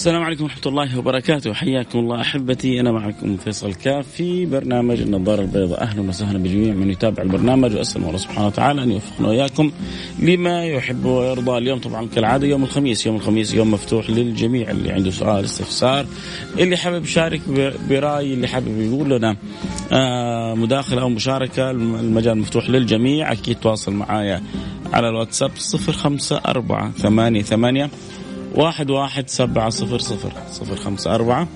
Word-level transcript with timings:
السلام 0.00 0.22
عليكم 0.22 0.44
ورحمة 0.44 0.62
الله 0.66 0.98
وبركاته. 0.98 1.52
حياكم 1.54 1.98
الله 1.98 2.20
أحبتي. 2.20 2.80
أنا 2.80 2.92
معكم 2.92 3.36
فيصل 3.36 3.74
كاف 3.74 4.06
في 4.08 4.46
برنامج 4.46 5.00
النظارة 5.00 5.40
البيضاء. 5.40 5.82
أهلا 5.82 6.08
وسهلا 6.08 6.38
بجميع 6.38 6.74
من 6.74 6.90
يتابع 6.90 7.22
البرنامج 7.22 7.76
وأسأل 7.76 8.02
الله 8.04 8.16
سبحانه 8.16 8.46
وتعالى 8.46 8.82
أن 8.82 8.90
يوفقنا 8.90 9.28
وإياكم 9.28 9.72
لما 10.18 10.64
يحب 10.64 11.04
ويرضى. 11.04 11.58
اليوم 11.58 11.78
طبعا 11.78 12.08
كالعادة 12.14 12.46
يوم 12.46 12.62
الخميس 12.62 13.06
يوم 13.06 13.16
الخميس 13.16 13.54
يوم 13.54 13.70
مفتوح 13.70 14.10
للجميع 14.10 14.70
اللي 14.70 14.92
عنده 14.92 15.10
سؤال 15.10 15.44
استفسار. 15.44 16.06
اللي 16.58 16.76
حابب 16.76 17.04
يشارك 17.04 17.40
برأي 17.88 18.34
اللي 18.34 18.48
حابب 18.48 18.80
يقول 18.80 19.10
لنا 19.10 19.36
آه، 19.92 20.54
مداخلة 20.54 21.02
أو 21.02 21.08
مشاركة 21.08 21.70
المجال 21.70 22.38
مفتوح 22.38 22.70
للجميع. 22.70 23.32
أكيد 23.32 23.56
تواصل 23.56 23.92
معايا 23.92 24.42
على 24.92 25.08
الواتساب 25.08 25.50
صفر 25.56 25.92
خمسة 25.92 26.40
أربعة 26.46 26.90
ثمانية 26.90 27.42
ثمانية 27.42 27.90
واحد 28.54 28.90
واحد 28.90 29.28
سبعة 29.28 29.70
صفر 29.70 29.98
صفر. 29.98 30.32
صفر 30.50 30.76
خمسة 30.76 31.14
أربعة 31.14 31.48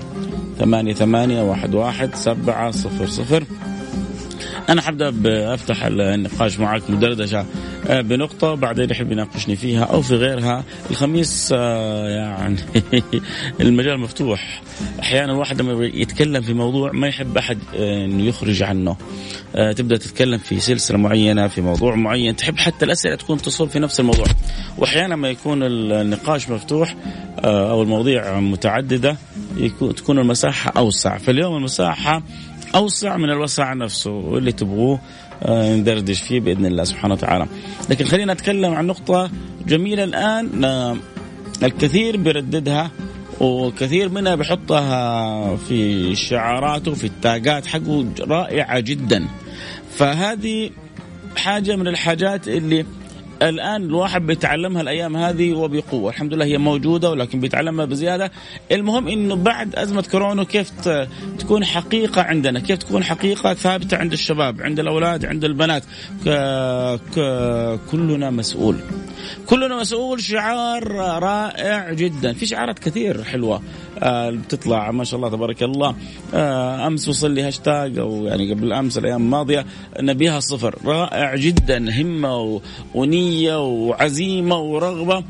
ثمانية 0.58 0.94
ثمانية 0.94 1.42
واحد 1.42 1.74
واحد 1.74 2.14
سبعة 2.14 2.70
صفر 2.70 3.06
صفر. 3.06 3.44
أنا 4.68 4.82
حبدأ 4.82 5.10
بأفتح 5.10 5.84
النقاش 5.84 6.58
معك 6.58 6.90
مدردشة 6.90 7.46
آه، 7.86 8.00
بنقطة 8.00 8.54
بعدين 8.54 8.90
يحب 8.90 9.12
يناقشني 9.12 9.56
فيها 9.56 9.84
أو 9.84 10.02
في 10.02 10.14
غيرها. 10.14 10.64
الخميس 10.90 11.54
آه، 11.56 12.08
يعني 12.08 12.56
المجال 13.60 14.00
مفتوح. 14.00 14.62
أحيانا 15.00 15.32
الواحد 15.32 15.60
لما 15.60 15.84
يتكلم 15.84 16.42
في 16.42 16.52
موضوع 16.52 16.92
ما 16.92 17.08
يحب 17.08 17.38
أحد 17.38 17.58
آه، 17.76 18.04
أنه 18.04 18.24
يخرج 18.24 18.62
عنه. 18.62 18.96
تبدأ 19.54 19.96
تتكلم 19.96 20.38
في 20.38 20.60
سلسلة 20.60 20.98
معينة 20.98 21.48
في 21.48 21.60
موضوع 21.60 21.94
معين 21.94 22.36
تحب 22.36 22.58
حتى 22.58 22.84
الأسئلة 22.84 23.16
تكون 23.16 23.38
تصب 23.38 23.68
في 23.68 23.78
نفس 23.78 24.00
الموضوع. 24.00 24.26
وأحيانا 24.78 25.16
ما 25.16 25.28
يكون 25.28 25.62
النقاش 25.62 26.50
مفتوح 26.50 26.96
أو 27.44 27.82
المواضيع 27.82 28.40
متعددة 28.40 29.16
يكون 29.56 29.94
تكون 29.94 30.18
المساحة 30.18 30.72
أوسع. 30.76 31.18
فاليوم 31.18 31.56
المساحة 31.56 32.22
أوسع 32.74 33.16
من 33.16 33.30
الوسع 33.30 33.72
نفسه 33.72 34.10
واللي 34.10 34.52
تبغوه 34.52 35.00
آه، 35.42 35.76
ندردش 35.76 36.20
فيه 36.20 36.40
بإذن 36.40 36.66
الله 36.66 36.84
سبحانه 36.84 37.14
وتعالى. 37.14 37.46
لكن 37.90 38.04
خلينا 38.04 38.34
نتكلم 38.34 38.74
عن 38.74 38.86
نقطة 38.86 39.30
جميلة 39.66 40.04
الآن 40.04 40.64
آه، 40.64 40.96
الكثير 41.62 42.16
بيرددها 42.16 42.90
وكثير 43.40 44.08
منها 44.08 44.34
بحطها 44.34 45.56
في 45.56 46.14
شعاراته 46.14 46.94
في 46.94 47.04
التاجات 47.04 47.66
حقه 47.66 48.06
رائعة 48.20 48.80
جدا. 48.80 49.28
فهذه 49.96 50.70
حاجة 51.36 51.76
من 51.76 51.88
الحاجات 51.88 52.48
اللي 52.48 52.86
الآن 53.48 53.82
الواحد 53.82 54.26
بيتعلمها 54.26 54.82
الأيام 54.82 55.16
هذه 55.16 55.52
وبقوة، 55.52 56.10
الحمد 56.10 56.34
لله 56.34 56.44
هي 56.44 56.58
موجودة 56.58 57.10
ولكن 57.10 57.40
بيتعلمها 57.40 57.84
بزيادة، 57.84 58.30
المهم 58.72 59.08
إنه 59.08 59.34
بعد 59.34 59.76
أزمة 59.76 60.04
كورونا 60.10 60.44
كيف 60.44 60.70
تكون 61.38 61.64
حقيقة 61.64 62.22
عندنا، 62.22 62.60
كيف 62.60 62.78
تكون 62.78 63.04
حقيقة 63.04 63.54
ثابتة 63.54 63.96
عند 63.96 64.12
الشباب، 64.12 64.62
عند 64.62 64.80
الأولاد، 64.80 65.24
عند 65.24 65.44
البنات، 65.44 65.82
كلنا 67.90 68.30
مسؤول. 68.30 68.76
كلنا 69.46 69.80
مسؤول 69.80 70.22
شعار 70.22 70.92
رائع 71.22 71.92
جدا، 71.92 72.32
في 72.32 72.46
شعارات 72.46 72.78
كثير 72.78 73.24
حلوة 73.24 73.62
آه، 73.98 74.30
بتطلع. 74.30 74.90
ما 74.90 75.04
شاء 75.04 75.16
الله 75.16 75.30
تبارك 75.30 75.62
الله. 75.62 75.94
آه، 76.34 76.86
أمس 76.86 77.08
وصل 77.08 77.30
لي 77.30 77.42
هاشتاج 77.42 77.98
أو 77.98 78.26
يعني 78.26 78.52
قبل 78.52 78.72
امس 78.72 78.98
الأيام 78.98 79.22
الماضية 79.22 79.66
نبيها 80.00 80.40
صفر. 80.40 80.78
رائع 80.84 81.36
جدا 81.36 82.00
همة 82.00 82.60
ونية 82.94 83.64
وعزيمة 83.64 84.56
ورغبة. 84.58 85.24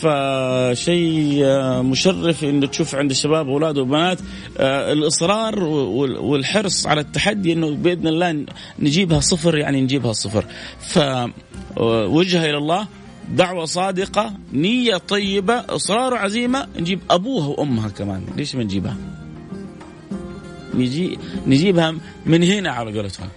فشيء 0.00 1.44
آه، 1.44 1.82
مشرف 1.82 2.44
إنه 2.44 2.66
تشوف 2.66 2.94
عند 2.94 3.10
الشباب 3.10 3.48
واولاد 3.48 3.78
وبنات 3.78 4.18
الإصرار 4.60 5.64
والحرص 5.64 6.86
على 6.86 7.00
التحدي 7.00 7.52
إنه 7.52 7.70
بإذن 7.70 8.06
الله 8.06 8.46
نجيبها 8.78 9.20
صفر 9.20 9.58
يعني 9.58 9.80
نجيبها 9.80 10.12
صفر. 10.12 10.44
فوجهه 10.80 12.44
إلى 12.50 12.56
الله. 12.56 12.86
دعوة 13.30 13.64
صادقة 13.64 14.32
نية 14.52 14.96
طيبة 14.96 15.54
إصرار 15.54 16.14
وعزيمة 16.14 16.66
نجيب 16.78 17.00
أبوها 17.10 17.46
وأمها 17.46 17.88
كمان. 17.88 18.22
ليش 18.36 18.56
ما 18.56 18.64
نجيبها؟ 18.64 18.96
نجي 20.74 21.18
نجيبها 21.46 21.94
من 22.26 22.42
هنا 22.42 22.70
على 22.70 22.96
قولتهم. 22.96 23.28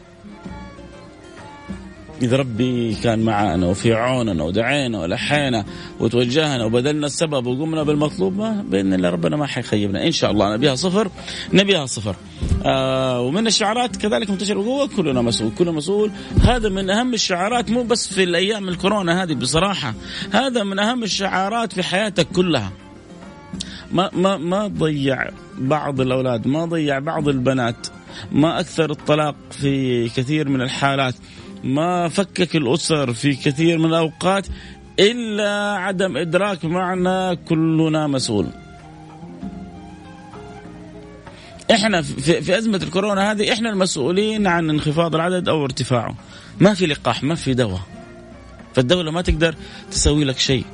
إذا 2.21 2.37
ربي 2.37 2.95
كان 2.95 3.19
معنا 3.19 3.67
وفي 3.67 3.93
عوننا 3.93 4.43
ودعينا 4.43 4.99
ولحينا 4.99 5.65
وتوجهنا 5.99 6.65
وبذلنا 6.65 7.05
السبب 7.05 7.45
وقمنا 7.47 7.83
بالمطلوب 7.83 8.37
ما 8.37 8.65
بإذن 8.69 8.93
الله 8.93 9.09
ربنا 9.09 9.35
ما 9.37 9.45
حيخيبنا. 9.45 10.05
إن 10.05 10.11
شاء 10.11 10.31
الله 10.31 10.55
نبيها 10.55 10.75
صفر 10.75 11.09
نبيها 11.53 11.85
صفر. 11.85 12.15
آه 12.65 13.21
ومن 13.21 13.47
الشعارات 13.47 13.95
كذلك 13.95 14.29
منتشر 14.29 14.57
بقوة 14.61 14.87
كلنا 14.87 15.21
مسؤول 15.21 15.51
كلنا 15.57 15.71
مسؤول. 15.71 16.11
هذا 16.41 16.69
من 16.69 16.89
أهم 16.89 17.13
الشعارات 17.13 17.71
مو 17.71 17.83
بس 17.83 18.13
في 18.13 18.23
الأيام 18.23 18.69
الكورونا 18.69 19.23
هذه 19.23 19.33
بصراحة. 19.33 19.93
هذا 20.31 20.63
من 20.63 20.79
أهم 20.79 21.03
الشعارات 21.03 21.73
في 21.73 21.83
حياتك 21.83 22.27
كلها. 22.27 22.71
ما 23.91 24.09
ما 24.13 24.37
ما 24.37 24.67
ضيع 24.67 25.29
بعض 25.57 26.01
الأولاد 26.01 26.47
ما 26.47 26.65
ضيع 26.65 26.99
بعض 26.99 27.27
البنات 27.27 27.87
ما 28.31 28.59
أكثر 28.59 28.91
الطلاق 28.91 29.35
في 29.51 30.09
كثير 30.09 30.49
من 30.49 30.61
الحالات. 30.61 31.15
ما 31.63 32.09
فكك 32.09 32.55
الأسر 32.55 33.13
في 33.13 33.35
كثير 33.35 33.77
من 33.77 33.85
الأوقات 33.85 34.47
إلا 34.99 35.75
عدم 35.77 36.17
إدراك 36.17 36.65
معنى 36.65 37.35
كلنا 37.35 38.07
مسؤول. 38.07 38.47
إحنا 41.71 42.01
في, 42.01 42.41
في 42.41 42.57
أزمة 42.57 42.77
الكورونا 42.83 43.31
هذه 43.31 43.53
إحنا 43.53 43.69
المسؤولين 43.69 44.47
عن 44.47 44.69
انخفاض 44.69 45.15
العدد 45.15 45.49
أو 45.49 45.63
ارتفاعه. 45.63 46.15
ما 46.59 46.73
في 46.73 46.85
لقاح 46.85 47.23
ما 47.23 47.35
في 47.35 47.53
دواء. 47.53 47.81
فالدولة 48.73 49.11
ما 49.11 49.21
تقدر 49.21 49.55
تسوي 49.91 50.23
لك 50.23 50.37
شيء. 50.37 50.65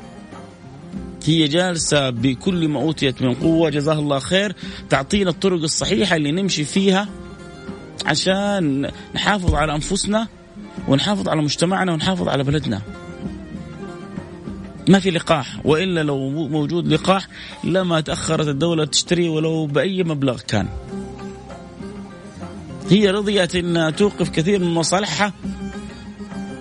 هي 1.25 1.47
جالسة 1.47 2.09
بكل 2.09 2.67
ما 2.67 2.79
أوتيت 2.81 3.21
من 3.21 3.33
قوة 3.33 3.69
جزاها 3.69 4.00
الله 4.00 4.19
خير 4.19 4.56
تعطينا 4.89 5.29
الطرق 5.29 5.63
الصحيحة 5.63 6.16
اللي 6.16 6.31
نمشي 6.31 6.63
فيها 6.63 7.07
عشان 8.06 8.91
نحافظ 9.16 9.56
على 9.56 9.75
أنفسنا 9.75 10.27
ونحافظ 10.88 11.30
على 11.30 11.41
مجتمعنا 11.41 11.94
ونحافظ 11.94 12.28
على 12.28 12.44
بلدنا 12.44 12.81
ما 14.90 15.00
في 15.00 15.12
لقاح 15.12 15.59
وإلا 15.66 16.03
لو 16.03 16.30
موجود 16.30 16.88
لقاح 16.88 17.28
لما 17.63 18.02
تأخرت 18.02 18.47
الدولة 18.47 18.85
تشتري 18.85 19.30
ولو 19.30 19.66
بأي 19.66 20.03
مبلغ 20.03 20.41
كان. 20.41 20.68
هي 22.90 23.09
رضيت 23.12 23.56
إن 23.56 23.96
توقف 23.96 24.30
كثير 24.30 24.59
من 24.59 24.74
مصالحها 24.74 25.34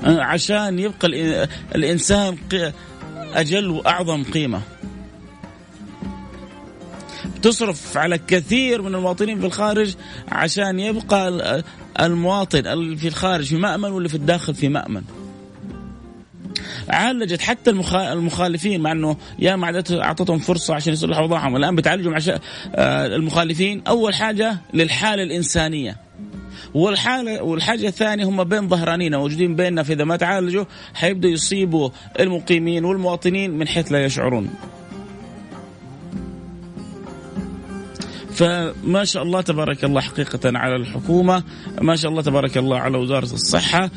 آه، 0.04 0.22
عشان 0.22 0.78
يبقى 0.78 1.08
الإنسان 1.74 2.36
أجل 3.34 3.70
وأعظم 3.70 4.24
قيمة. 4.24 4.60
تصرف 7.42 7.96
على 7.96 8.18
كثير 8.18 8.82
من 8.82 8.94
المواطنين 8.94 9.40
في 9.40 9.46
الخارج 9.46 9.94
عشان 10.28 10.80
يبقى 10.80 11.62
المواطن 12.00 12.62
في 12.96 13.08
الخارج 13.08 13.44
في 13.44 13.56
مأمن 13.56 13.90
واللي 13.90 14.08
في 14.08 14.14
الداخل 14.14 14.54
في 14.54 14.68
مأمن. 14.68 15.02
عالجت 16.88 17.40
حتى 17.40 17.70
المخالفين 17.94 18.80
مع 18.80 18.92
إنه 18.92 19.16
يا 19.38 19.56
ما 19.56 19.82
أعطتهم 19.92 20.38
فرصة 20.38 20.74
عشان 20.74 20.92
يصلحوا 20.92 21.22
اوضاعهم 21.22 21.56
الآن 21.56 21.76
بتعالجهم 21.76 22.14
عشان 22.14 22.38
آه، 22.74 23.06
المخالفين. 23.06 23.82
أول 23.86 24.14
حاجة 24.14 24.56
للحالة 24.74 25.22
الإنسانية. 25.22 25.96
والحاله 26.74 27.42
والحاجة 27.42 27.88
الثانية 27.88 28.24
هم 28.24 28.44
بين 28.44 28.68
ظهرانين 28.68 29.16
موجودين 29.16 29.56
بيننا. 29.56 29.82
فإذا 29.82 30.04
ما 30.04 30.16
تعالجوا 30.16 30.64
حيبدوا 30.94 31.30
يصيبوا 31.30 31.90
المقيمين 32.20 32.84
والمواطنين 32.84 33.50
من 33.50 33.68
حيث 33.68 33.92
لا 33.92 34.04
يشعرون. 34.04 34.50
فما 38.38 39.04
شاء 39.04 39.22
الله 39.22 39.40
تبارك 39.40 39.84
الله 39.84 40.00
حقيقة 40.00 40.40
على 40.44 40.76
الحكومة 40.76 41.42
ما 41.80 41.96
شاء 41.96 42.10
الله 42.10 42.22
تبارك 42.22 42.58
الله 42.58 42.78
على 42.78 42.98
وزارة 42.98 43.24
الصحة. 43.24 43.90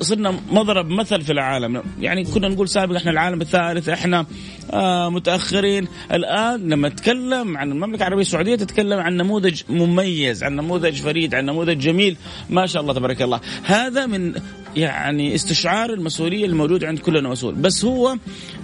صرنا 0.00 0.40
مضرب 0.50 0.88
مثل 0.90 1.20
في 1.22 1.32
العالم. 1.32 1.82
يعني 2.00 2.24
كنا 2.24 2.48
نقول 2.48 2.68
سابقا 2.68 2.96
إحنا 2.96 3.10
العالم 3.10 3.40
الثالث 3.40 3.88
إحنا 3.88 4.26
آه 4.70 5.08
متأخرين. 5.08 5.88
الآن 6.12 6.68
لما 6.68 6.88
نتكلم 6.88 7.56
عن 7.56 7.72
المملكة 7.72 8.02
العربية 8.02 8.22
السعودية 8.22 8.56
تتكلم 8.56 8.98
عن 8.98 9.16
نموذج 9.16 9.62
مميز 9.68 10.44
عن 10.44 10.56
نموذج 10.56 10.94
فريد 10.94 11.34
عن 11.34 11.44
نموذج 11.44 11.78
جميل. 11.78 12.16
ما 12.50 12.66
شاء 12.66 12.82
الله 12.82 12.94
تبارك 12.94 13.22
الله. 13.22 13.40
هذا 13.64 14.06
من 14.06 14.34
يعني 14.76 15.34
استشعار 15.34 15.92
المسؤولية 15.92 16.46
الموجودة 16.46 16.86
عند 16.86 16.98
كلنا 16.98 17.28
مسؤول. 17.28 17.54
بس 17.54 17.84
هو 17.84 18.16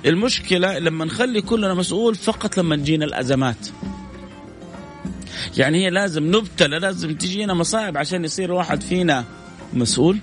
المشكلة 0.07 0.79
لما 0.79 1.05
نخلي 1.05 1.41
كلنا 1.41 1.75
مسؤول 1.75 2.15
فقط 2.15 2.59
لما 2.59 2.77
تجينا 2.77 3.05
الأزمات. 3.05 3.69
يعني 5.57 5.85
هي 5.85 5.91
لازم 5.91 6.37
نبتلى 6.37 6.79
لازم 6.79 7.15
تجينا 7.15 7.55
مصاعب 7.55 7.97
عشان 7.97 8.25
يصير 8.25 8.53
واحد 8.53 8.83
فينا 8.83 9.25
مسؤول 9.73 10.19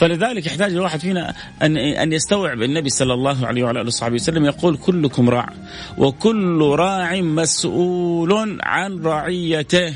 فلذلك 0.00 0.46
يحتاج 0.46 0.72
الواحد 0.72 1.00
فينا 1.00 1.34
ان 1.62 1.76
أن 1.76 2.12
يستوعب 2.12 2.62
النبي 2.62 2.88
صلى 2.88 3.14
الله 3.14 3.46
عليه 3.46 3.64
وعلى 3.64 3.80
آله 3.80 3.86
وصحبه 3.86 4.14
وسلم 4.14 4.44
يقول 4.44 4.76
كلكم 4.76 5.30
راع 5.30 5.52
وكل 5.98 6.62
راع 6.62 7.20
مسؤول 7.20 8.58
عن 8.62 9.02
رعيته. 9.02 9.94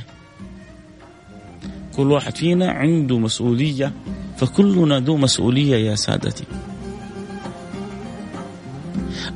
كل 1.96 2.12
واحد 2.12 2.36
فينا 2.36 2.70
عنده 2.70 3.18
مسؤولية 3.18 3.92
فكلنا 4.36 5.00
ذو 5.00 5.16
مسؤولية 5.16 5.76
يا 5.76 5.94
سادتي. 5.94 6.44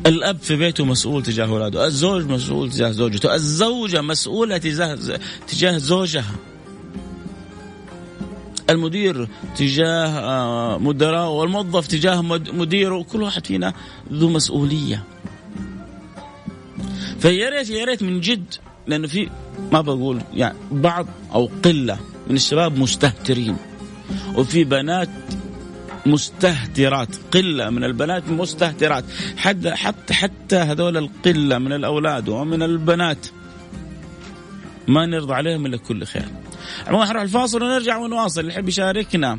الأب 0.09 0.39
في 0.39 0.57
بيته 0.57 0.85
مسؤول 0.85 1.23
تجاه 1.23 1.47
اولاده، 1.47 1.87
الزوج 1.87 2.25
مسؤول 2.25 2.71
تجاه 2.71 2.91
زوجته، 2.91 3.35
الزوجة 3.35 4.01
مسؤولة 4.01 4.59
تجاه 4.59 4.99
تجاه 5.49 5.79
زوجها. 5.79 6.35
المدير 8.71 9.29
تجاه 9.57 10.09
آه، 10.09 10.79
مدراء 10.79 11.29
والموظف 11.31 11.87
تجاه 11.87 12.23
مديره 12.53 13.03
كل 13.03 13.23
واحد 13.23 13.47
فينا 13.47 13.73
ذو 14.13 14.29
مسؤولية 14.29 15.03
فيا 17.19 17.49
ريت 17.49 17.71
يا 17.71 17.85
ريت 17.85 18.03
من 18.03 18.21
جد 18.21 18.55
لأنه 18.87 19.07
في 19.07 19.29
ما 19.73 19.81
بقول 19.81 20.23
يعني 20.35 20.59
بعض 20.71 21.07
أو 21.35 21.51
قلة 21.65 21.99
من 22.29 22.37
الشباب 22.37 22.79
مستهترين 22.79 23.57
وفي 24.35 24.65
بنات 24.65 25.09
مستهترات 26.09 27.17
قلة 27.33 27.71
من 27.71 27.85
البنات 27.85 28.29
مستهترات. 28.29 29.05
حتى 29.37 29.71
حتى 29.71 30.15
حتى 30.15 30.57
هذول 30.57 30.97
القلة 30.97 31.59
من 31.59 31.73
الأولاد 31.73 32.29
ومن 32.29 32.63
البنات 32.63 33.27
ما 34.89 35.07
نرضى 35.07 35.35
عليهم 35.35 35.67
إلا 35.67 35.77
كل 35.77 36.05
خير. 36.05 36.25
عموما 36.87 37.07
حنروح 37.07 37.23
الفاصل 37.23 37.63
ونرجع 37.63 37.97
ونواصل. 37.97 38.41
اللي 38.41 38.53
يحب 38.53 38.69
يشاركنا 38.69 39.39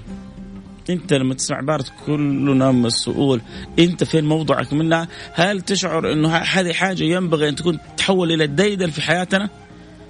أنت 0.89 1.13
لما 1.13 1.33
تسمع 1.33 1.57
عباره 1.57 1.85
كلنا 2.05 2.71
مسؤول. 2.71 3.41
أنت 3.79 4.03
فين 4.03 4.25
موضعك 4.25 4.73
منها 4.73 5.07
هل 5.33 5.61
تشعر 5.61 6.13
إنه 6.13 6.35
هذه 6.35 6.73
حاجة 6.73 7.03
ينبغي 7.03 7.49
أن 7.49 7.55
تكون 7.55 7.79
تحول 7.97 8.31
إلى 8.31 8.43
الديدن 8.43 8.89
في 8.89 9.01
حياتنا؟ 9.01 9.49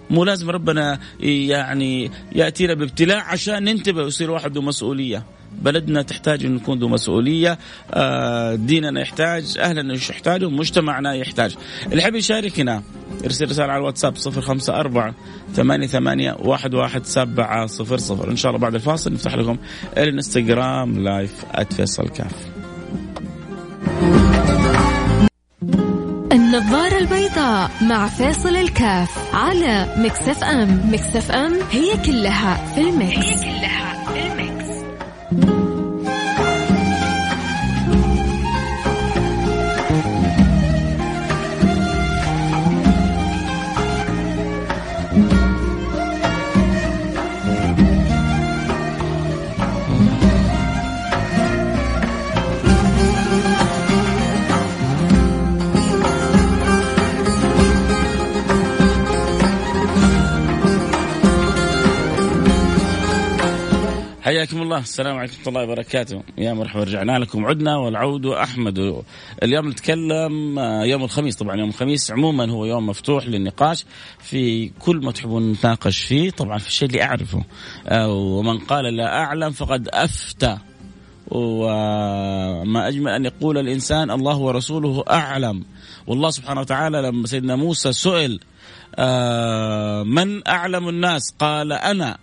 مو 0.09 0.23
لازم 0.23 0.49
ربنا 0.49 0.99
يعني 1.19 2.11
يأتينا 2.31 2.73
بابتلاء 2.73 3.17
عشان 3.17 3.63
ننتبه 3.63 4.03
ويصير 4.03 4.31
واحد 4.31 4.57
مسؤوليه 4.57 5.23
بلدنا 5.61 6.01
تحتاج 6.01 6.45
أن 6.45 6.55
نكون 6.55 6.79
ذو 6.79 6.87
مسؤولية 6.87 7.59
آه، 7.93 8.55
ديننا 8.55 9.01
يحتاج 9.01 9.57
أهلنا 9.59 9.93
يحتاجوا 9.93 10.49
مجتمعنا 10.49 11.13
يحتاج. 11.13 11.55
اللي 11.85 11.97
يحب 11.97 12.15
يشاركنا 12.15 12.83
ارسل 13.25 13.49
رسالة 13.49 13.71
على 13.71 13.79
الواتساب 13.79 14.15
صفر 14.15 14.41
خمسة 14.41 14.79
أربعة 14.79 15.13
ثمانية 15.53 15.87
ثمانية 15.87 16.35
واحد 16.39 16.73
واحد 16.73 17.05
سبعة 17.05 17.65
صفر 17.65 17.97
صفر. 17.97 18.31
إن 18.31 18.35
شاء 18.35 18.49
الله 18.49 18.61
بعد 18.61 18.75
الفاصل 18.75 19.13
نفتح 19.13 19.35
لكم 19.35 19.57
الانستغرام 19.97 21.03
live 21.03 21.45
@فيصل 21.75 22.09
كاف. 22.09 22.31
النظارة 26.31 26.97
البيضاء 26.97 27.71
مع 27.81 28.07
فيصل 28.07 28.55
كاف 28.55 29.35
على 29.35 29.95
Mix 29.97 30.43
FM. 30.43 30.81
Mix 30.93 31.31
FM 31.31 31.53
هي 31.71 31.97
كلها 32.05 32.73
في 32.75 32.81
الـ 32.81 32.88
mix. 32.88 33.17
هي 33.17 33.35
كلها 33.35 33.88
الله 64.79 64.89
السلام 64.89 65.17
عليكم 65.17 65.33
ورحمة 65.33 65.47
الله 65.47 65.63
وبركاته. 65.63 66.23
يا 66.37 66.53
مرحبا 66.53 66.83
رجعنا 66.83 67.19
لكم. 67.19 67.45
عدنا 67.45 67.77
والعود 67.77 68.25
أحمد. 68.25 69.03
اليوم 69.43 69.69
نتكلم 69.69 70.59
آه، 70.59 70.83
يوم 70.83 71.03
الخميس 71.03 71.35
طبعا 71.35 71.55
يوم 71.55 71.69
الخميس 71.69 72.11
عموما 72.11 72.51
هو 72.51 72.65
يوم 72.65 72.87
مفتوح 72.87 73.27
للنقاش 73.27 73.85
في 74.19 74.71
كل 74.79 74.97
ما 74.97 75.11
تحبون 75.11 75.51
نتناقش 75.51 75.99
فيه. 75.99 76.31
طبعا 76.31 76.57
في 76.57 76.67
الشيء 76.67 76.87
اللي 76.87 77.03
أعرفه 77.03 77.43
آه، 77.87 78.07
ومن 78.13 78.57
قال 78.57 78.85
لا 78.95 79.23
أعلم 79.23 79.51
فقد 79.51 79.89
أفتى. 79.93 80.57
وما 81.27 82.87
أجمل 82.87 83.11
أن 83.11 83.25
يقول 83.25 83.57
الإنسان 83.57 84.11
الله 84.11 84.37
ورسوله 84.37 85.03
أعلم. 85.09 85.65
والله 86.07 86.29
سبحانه 86.29 86.61
وتعالى 86.61 87.01
لما 87.01 87.27
سيدنا 87.27 87.55
موسى 87.55 87.93
سئل 87.93 88.39
آه، 88.95 90.03
من 90.03 90.47
أعلم 90.47 90.89
الناس؟ 90.89 91.33
قال 91.39 91.73
أنا. 91.73 92.17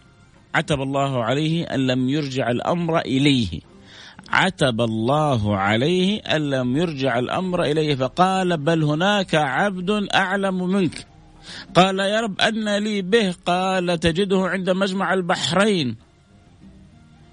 عتب 0.56 0.80
الله 0.80 1.24
عليه 1.24 1.64
أن 1.64 1.86
لم 1.86 2.08
يرجع 2.08 2.50
الأمر 2.50 2.98
إليه. 2.98 3.60
عتب 4.28 4.80
الله 4.80 5.56
عليه 5.56 6.20
أن 6.20 6.50
لم 6.50 6.76
يرجع 6.76 7.18
الأمر 7.18 7.62
إليه 7.62 7.94
فقال 7.94 8.56
بل 8.56 8.82
هناك 8.82 9.34
عبد 9.34 9.90
أعلم 10.14 10.68
منك. 10.68 11.06
قال 11.74 11.98
يا 11.98 12.20
رب 12.20 12.40
أن 12.40 12.76
لي 12.76 13.02
به. 13.02 13.34
قال 13.46 14.00
تجده 14.00 14.40
عند 14.40 14.70
مجمع 14.70 15.14
البحرين. 15.14 15.96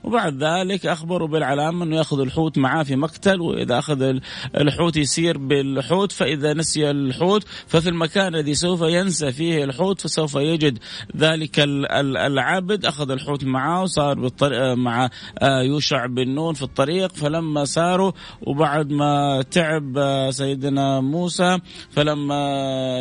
وبعد 0.04 0.44
ذلك 0.44 0.86
أخبروا 0.86 1.28
بالعلامة 1.28 1.86
أنه 1.86 1.96
يأخذ 1.96 2.20
الحوت 2.20 2.58
معاه 2.58 2.84
في 2.84 2.96
مقتل 2.96 3.42
وإذا 3.42 3.80
أخذ 3.80 4.20
الحوت 4.56 4.98
يسير 4.98 5.38
بالحوت 5.38 6.12
فإذا 6.12 6.54
نسي 6.54 6.92
الحوت 6.92 7.44
ففي 7.68 7.90
المكان 7.90 8.36
الذي 8.36 8.56
سوف 8.56 8.82
ينسى 8.82 9.32
فيه 9.32 9.64
الحوت 9.64 10.02
فسوف 10.02 10.36
يجد 10.36 10.80
ذلك 11.18 11.60
العبد. 11.60 12.86
أخذ 12.86 13.12
الحوت 13.12 13.44
معاه 13.44 13.84
وصار 13.84 14.20
بالطريق 14.20 14.74
مع 14.74 15.10
آه، 15.42 15.62
يوشع 15.62 16.06
بن 16.06 16.30
نون 16.30 16.54
في 16.54 16.64
الطريق. 16.64 17.12
فلما 17.12 17.66
ساروا 17.66 18.12
وبعد 18.42 18.92
ما 18.92 19.42
تعب 19.52 19.98
آه، 19.98 20.32
سيدنا 20.32 21.00
موسى 21.02 21.58
فلما 21.92 22.44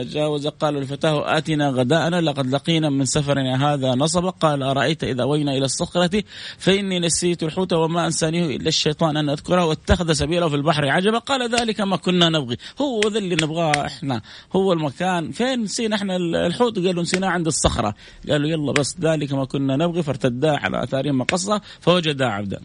جاوز 0.02 0.46
قال 0.46 0.74
لفتاه 0.74 1.38
آتنا 1.38 1.68
غداءنا 1.68 2.20
لقد 2.20 2.46
لقينا 2.46 2.90
من 2.90 3.04
سفرنا 3.04 3.72
هذا 3.72 3.94
نصب 3.94 4.24
قال 4.24 4.62
أرأيت 4.62 5.04
إذا 5.04 5.24
وينا 5.24 5.52
إلى 5.52 5.64
الصخرة؟ 5.64 6.22
فإني 6.58 6.91
إني 6.96 7.06
نسيت 7.06 7.42
الحوت 7.42 7.72
وما 7.72 8.06
أنسانيه 8.06 8.56
إلا 8.56 8.68
الشيطان 8.68 9.16
أن 9.16 9.28
أذكره 9.28 9.64
واتخذ 9.64 10.12
سبيله 10.12 10.48
في 10.48 10.54
البحر 10.56 10.88
عجبا. 10.88 11.18
قال 11.18 11.54
ذلك 11.54 11.80
ما 11.80 11.96
كنا 11.96 12.28
نبغي. 12.28 12.56
هو 12.80 13.00
ذا 13.00 13.18
اللي 13.18 13.34
نبغاه 13.34 13.86
إحنا. 13.86 14.22
هو 14.56 14.72
المكان. 14.72 15.32
فين 15.32 15.62
نسينا 15.62 15.96
إحنا 15.96 16.16
الحوت؟ 16.16 16.78
قالوا 16.78 17.02
نسيناه 17.02 17.28
عند 17.28 17.46
الصخرة. 17.46 17.94
قالوا 18.28 18.48
يلا 18.48 18.72
بس 18.72 18.96
ذلك 19.00 19.32
ما 19.32 19.44
كنا 19.44 19.76
نبغي. 19.76 20.02
فارتدا 20.02 20.56
على 20.56 20.84
آثارهم 20.84 21.22
قصة 21.22 21.60
فوجدا 21.80 22.26
عبدا. 22.26 22.60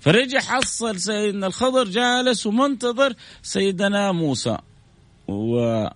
فرجع 0.00 0.40
حصل 0.40 1.00
سيدنا 1.00 1.46
الخضر 1.46 1.84
جالس 1.84 2.46
ومنتظر 2.46 3.14
سيدنا 3.42 4.12
موسى. 4.12 4.58
و 5.28 5.86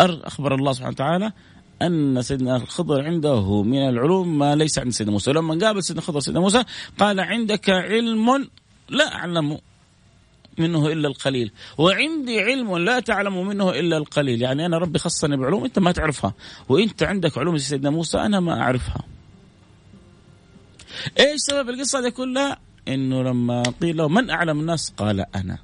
أخبر 0.00 0.54
الله 0.54 0.72
سبحانه 0.72 0.92
وتعالى 0.92 1.32
أن 1.82 2.22
سيدنا 2.22 2.56
الخضر 2.56 3.04
عنده 3.04 3.62
من 3.62 3.88
العلوم 3.88 4.38
ما 4.38 4.54
ليس 4.56 4.78
عند 4.78 4.92
سيدنا 4.92 5.12
موسى. 5.12 5.32
لما 5.32 5.66
قابل 5.66 5.82
سيدنا 5.82 6.02
الخضر 6.02 6.20
سيدنا 6.20 6.40
موسى 6.40 6.64
قال 6.98 7.20
عندك 7.20 7.70
علم 7.70 8.48
لا 8.88 9.14
أعلم 9.14 9.58
منه 10.58 10.86
إلا 10.86 11.08
القليل 11.08 11.52
وعندي 11.78 12.40
علم 12.40 12.76
لا 12.76 13.00
تعلم 13.00 13.46
منه 13.46 13.70
إلا 13.70 13.96
القليل. 13.96 14.42
يعني 14.42 14.66
أنا 14.66 14.78
ربي 14.78 14.98
خصني 14.98 15.36
بعلوم 15.36 15.64
أنت 15.64 15.78
ما 15.78 15.92
تعرفها 15.92 16.34
وإنت 16.68 17.02
عندك 17.02 17.38
علوم 17.38 17.58
سيدنا 17.58 17.90
موسى 17.90 18.18
أنا 18.18 18.40
ما 18.40 18.60
أعرفها. 18.60 19.02
إيش 21.18 21.40
سبب 21.40 21.68
القصة 21.68 22.00
دي 22.00 22.10
كلها؟ 22.10 22.58
إنه 22.88 23.22
لما 23.22 23.62
قيل 23.82 23.96
له 23.96 24.08
من 24.08 24.30
أعلم 24.30 24.60
الناس؟ 24.60 24.92
قال 24.96 25.26
أنا. 25.36 25.58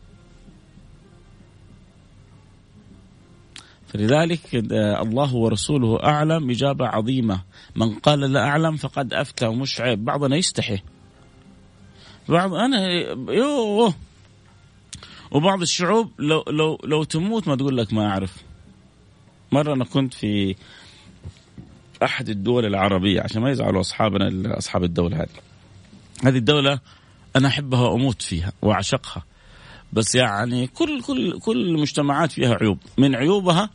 فلذلك 3.96 4.40
الله 4.72 5.34
ورسوله 5.34 6.04
أعلم 6.04 6.50
إجابة 6.50 6.86
عظيمة. 6.86 7.40
من 7.76 7.94
قال 7.94 8.20
لا 8.20 8.40
أعلم 8.40 8.76
فقد 8.76 9.14
أفتى 9.14 9.46
ومش 9.46 9.80
عيب. 9.80 10.04
بعضنا 10.04 10.36
يستحي. 10.36 10.78
بعض 12.28 12.54
أنا 12.54 12.88
يوه. 13.30 13.94
وبعض 15.30 15.62
الشعوب 15.62 16.10
لو 16.18 16.44
لو 16.48 16.78
لو 16.84 17.04
تموت 17.04 17.48
ما 17.48 17.56
تقول 17.56 17.76
لك 17.76 17.92
ما 17.92 18.06
أعرف. 18.06 18.36
مرة 19.52 19.74
أنا 19.74 19.84
كنت 19.84 20.14
في 20.14 20.56
أحد 22.02 22.28
الدول 22.28 22.66
العربية 22.66 23.20
عشان 23.20 23.42
ما 23.42 23.50
يزعلوا 23.50 23.80
أصحابنا 23.80 24.58
أصحاب 24.58 24.84
الدولة 24.84 25.16
هذه. 25.16 25.28
هذه 26.24 26.36
الدولة 26.36 26.80
أنا 27.36 27.48
أحبها 27.48 27.80
وأموت 27.80 28.22
فيها 28.22 28.52
وأعشقها. 28.62 29.24
بس 29.92 30.14
يعني 30.14 30.66
كل 30.66 31.02
كل 31.02 31.38
كل 31.38 31.68
المجتمعات 31.68 32.32
فيها 32.32 32.54
عيوب. 32.54 32.78
من 32.98 33.14
عيوبها 33.14 33.70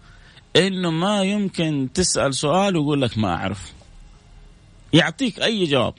إنه 0.56 0.92
ما 0.92 1.24
يمكن 1.24 1.90
تسأل 1.94 2.36
سؤال 2.36 2.78
ويقول 2.78 3.02
لك 3.02 3.18
ما 3.18 3.36
أعرف. 3.36 3.74
يعطيك 4.94 5.40
أي 5.40 5.66
جواب. 5.66 5.94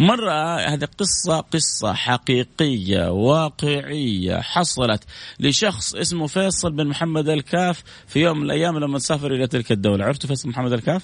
مرة 0.00 0.56
هذه 0.56 0.88
قصة 0.98 1.40
قصة 1.40 1.92
حقيقية 1.92 3.10
واقعية 3.10 4.40
حصلت 4.40 5.04
لشخص 5.40 5.94
اسمه 5.94 6.26
فيصل 6.26 6.72
بن 6.72 6.86
محمد 6.86 7.28
الكاف 7.28 7.82
في 8.06 8.20
يوم 8.20 8.38
من 8.38 8.44
الأيام 8.44 8.78
لما 8.78 8.98
سافر 8.98 9.34
إلى 9.34 9.46
تلك 9.46 9.72
الدولة. 9.72 10.04
عرفتوا 10.04 10.28
فيصل 10.28 10.48
محمد 10.48 10.72
الكاف؟ 10.72 11.02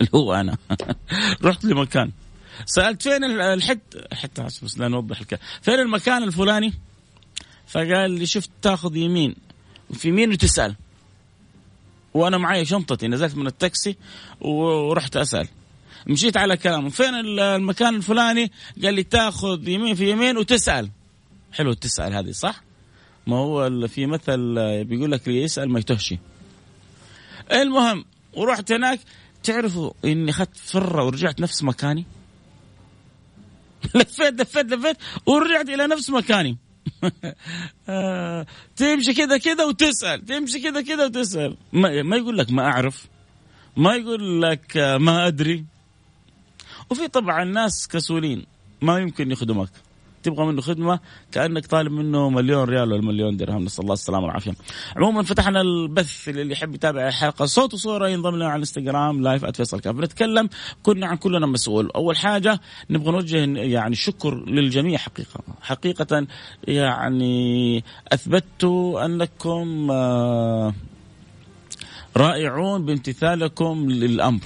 اللي 0.00 0.10
هو 0.14 0.34
أنا. 0.34 0.56
رحت 1.44 1.64
لمكان. 1.64 2.10
سألت 2.66 3.02
فين 3.02 3.24
الحت 3.24 3.78
حتى 4.12 4.42
بس 4.42 4.78
لا 4.78 4.88
نوضح 4.88 5.20
الكلام 5.20 5.42
فين 5.62 5.74
المكان 5.74 6.22
الفلاني؟ 6.22 6.72
فقال 7.66 8.10
لي 8.10 8.26
شفت 8.26 8.50
تاخذ 8.62 8.96
يمين. 8.96 9.34
في 9.92 10.08
يمين 10.08 10.30
وتسأل. 10.32 10.74
وأنا 12.14 12.38
معي 12.38 12.64
شنطتي 12.64 13.08
نزلت 13.08 13.36
من 13.36 13.46
التاكسي 13.46 13.96
ورحت 14.40 15.16
أسأل. 15.16 15.48
مشيت 16.06 16.36
على 16.36 16.56
كلامه. 16.56 16.88
فين 16.88 17.14
المكان 17.14 17.96
الفلاني؟ 17.96 18.52
قال 18.82 18.94
لي 18.94 19.02
تاخذ 19.02 19.68
يمين 19.68 19.94
في 19.94 20.10
يمين 20.10 20.36
وتسأل. 20.38 20.90
حلو 21.52 21.72
تسأل 21.72 22.14
هذه 22.14 22.30
صح؟ 22.30 22.62
ما 23.26 23.36
هو 23.36 23.88
في 23.88 24.06
مثل 24.06 24.54
بيقول 24.84 25.12
لك 25.12 25.28
اللي 25.28 25.42
يسأل 25.42 25.70
ما 25.70 25.78
يتهشي. 25.78 26.18
المهم 27.52 28.04
ورحت 28.32 28.72
هناك. 28.72 29.00
تعرفوا 29.42 29.92
إني 30.04 30.30
أخذت 30.30 30.56
فرة 30.56 31.04
ورجعت 31.04 31.40
نفس 31.40 31.62
مكاني؟ 31.62 32.04
لفيت 33.94 34.40
لفيت 34.40 34.66
لفيت 34.72 34.96
ورجعت 35.26 35.68
إلى 35.68 35.86
نفس 35.86 36.10
مكاني. 36.10 36.56
تمشي 38.76 39.14
كذا 39.14 39.38
كذا 39.38 39.64
وتسأل 39.64 40.24
تمشي 40.24 40.60
كذا 40.60 40.82
كذا 40.82 41.04
وتسأل. 41.04 41.56
ما 41.72 42.16
يقول 42.16 42.38
لك 42.38 42.50
ما 42.52 42.62
أعرف 42.62 43.06
ما 43.76 43.94
يقول 43.94 44.42
لك 44.42 44.76
ما 44.76 45.26
أدري. 45.26 45.64
وفي 46.90 47.08
طبعا 47.08 47.44
ناس 47.44 47.88
كسولين 47.88 48.46
ما 48.82 48.98
يمكن 48.98 49.30
يخدمك 49.30 49.70
تبغى 50.24 50.46
منه 50.46 50.60
خدمة 50.60 51.00
كأنك 51.32 51.66
طالب 51.66 51.92
منه 51.92 52.30
مليون 52.30 52.64
ريال 52.64 52.92
ولا 52.92 53.02
مليون 53.02 53.36
درهم. 53.36 53.64
نسأل 53.64 53.82
الله 53.82 53.94
السلامة 53.94 54.24
والعافية. 54.24 54.52
عموما 54.96 55.22
فتحنا 55.22 55.60
البث 55.60 56.28
اللي 56.28 56.52
يحب 56.52 56.74
يتابع 56.74 57.08
الحلقة. 57.08 57.44
صوت 57.46 57.74
وصورة 57.74 58.08
ينضم 58.08 58.36
لنا 58.36 58.46
على 58.46 58.54
الانستغرام 58.54 59.22
لايف 59.22 59.44
@فيصل 59.44 59.80
كاف 59.80 59.94
بنتكلم 59.94 60.48
كنا 60.82 61.06
عن 61.06 61.16
كلنا 61.16 61.46
مسؤول، 61.46 61.90
أول 61.90 62.16
حاجة 62.16 62.60
نبغى 62.90 63.12
نوجه 63.12 63.58
يعني 63.58 63.94
شكر 63.94 64.44
للجميع 64.44 64.98
حقيقة، 64.98 65.40
حقيقة 65.62 66.26
يعني 66.68 67.84
اثبتوا 68.12 69.04
أنكم 69.04 69.90
آه، 69.90 70.74
رائعون 72.16 72.84
بامتثالكم 72.84 73.90
للأمر. 73.90 74.40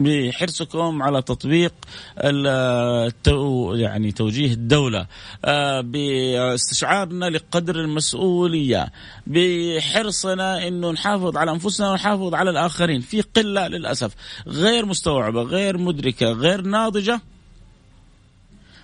بحرصكم 0.00 1.02
على 1.02 1.22
تطبيق 1.22 1.74
التو 2.18 3.74
يعني 3.74 4.12
توجيه 4.12 4.52
الدولة. 4.52 5.06
آه، 5.44 5.80
باستشعارنا 5.80 7.24
لقدر 7.30 7.80
المسؤولية 7.80 8.92
بحرصنا 9.26 10.68
أنه 10.68 10.90
نحافظ 10.90 11.36
على 11.36 11.50
أنفسنا 11.50 11.90
ونحافظ 11.90 12.34
على 12.34 12.50
الآخرين. 12.50 13.00
في 13.00 13.20
قلة 13.20 13.68
للأسف. 13.68 14.14
غير 14.46 14.86
مستوعبة 14.86 15.42
غير 15.42 15.78
مدركة 15.78 16.32
غير 16.32 16.60
ناضجة 16.60 17.20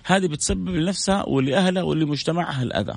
هذه 0.03 0.27
بتسبب 0.27 0.69
لنفسها 0.69 1.23
ولأهلها 1.27 1.83
ولمجتمعها 1.83 2.63
الأذى. 2.63 2.95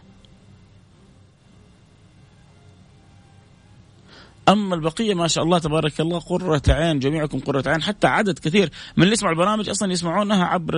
أما 4.48 4.74
البقية 4.74 5.14
ما 5.14 5.28
شاء 5.28 5.44
الله 5.44 5.58
تبارك 5.58 6.00
الله 6.00 6.18
قرة 6.18 6.62
عين 6.68 6.98
جميعكم 6.98 7.38
قرة 7.38 7.64
عين 7.66 7.82
حتى 7.82 8.06
عدد 8.06 8.38
كثير 8.38 8.70
من 8.96 9.02
اللي 9.02 9.12
يسمعوا 9.12 9.34
البرامج 9.34 9.68
أصلا 9.68 9.92
يسمعونها 9.92 10.44
عبر 10.44 10.74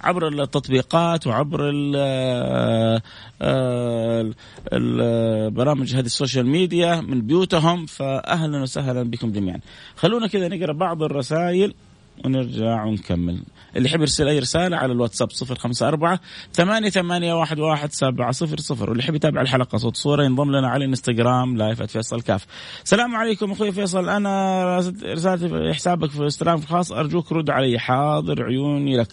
عبر 0.00 0.28
التطبيقات 0.28 1.26
وعبر 1.26 1.72
البرامج 4.72 5.94
هذه 5.94 6.06
ال 6.06 6.12
social 6.12 6.46
media 6.46 7.00
من 7.00 7.20
بيوتهم 7.22 7.86
فاهلا 7.86 8.62
وسهلا 8.62 9.02
بكم 9.02 9.32
جميعا. 9.32 9.60
خلونا 9.96 10.26
كذا 10.26 10.48
نقرأ 10.48 10.72
بعض 10.72 11.02
الرسائل 11.02 11.74
ونرجع 12.24 12.84
ونكمل. 12.84 13.42
اللي 13.76 13.88
يحب 13.88 14.00
يرسل 14.00 14.28
أي 14.28 14.38
رسالة 14.38 14.76
على 14.76 14.92
الواتساب 14.92 15.28
054 15.50 16.18
ثمانية 16.52 16.90
ثمانية 16.90 17.34
واحد 17.34 17.58
واحد 17.58 17.92
سبعة 17.92 18.30
صفر 18.32 18.56
صفر 18.60 18.88
واللي 18.90 19.04
يحب 19.04 19.14
يتابع 19.14 19.40
الحلقة 19.40 19.78
صوت 19.78 19.96
صورة 19.96 20.24
ينضم 20.24 20.50
لنا 20.50 20.68
على 20.68 20.84
الانستغرام 20.84 21.56
live 21.56 21.82
فيصل 21.82 22.20
كاف. 22.22 22.46
السلام 22.84 23.16
عليكم 23.16 23.52
أخوي 23.52 23.72
فيصل 23.72 24.08
أنا 24.08 24.78
رسالتي 25.04 25.48
في 25.48 25.72
حسابك 25.74 26.10
في 26.10 26.18
الانستغرام 26.18 26.58
الخاص 26.58 26.92
أرجوك 26.92 27.32
رد 27.32 27.50
علي 27.50 27.78
حاضر 27.78 28.44
عيوني 28.44 28.96
لك. 28.96 29.08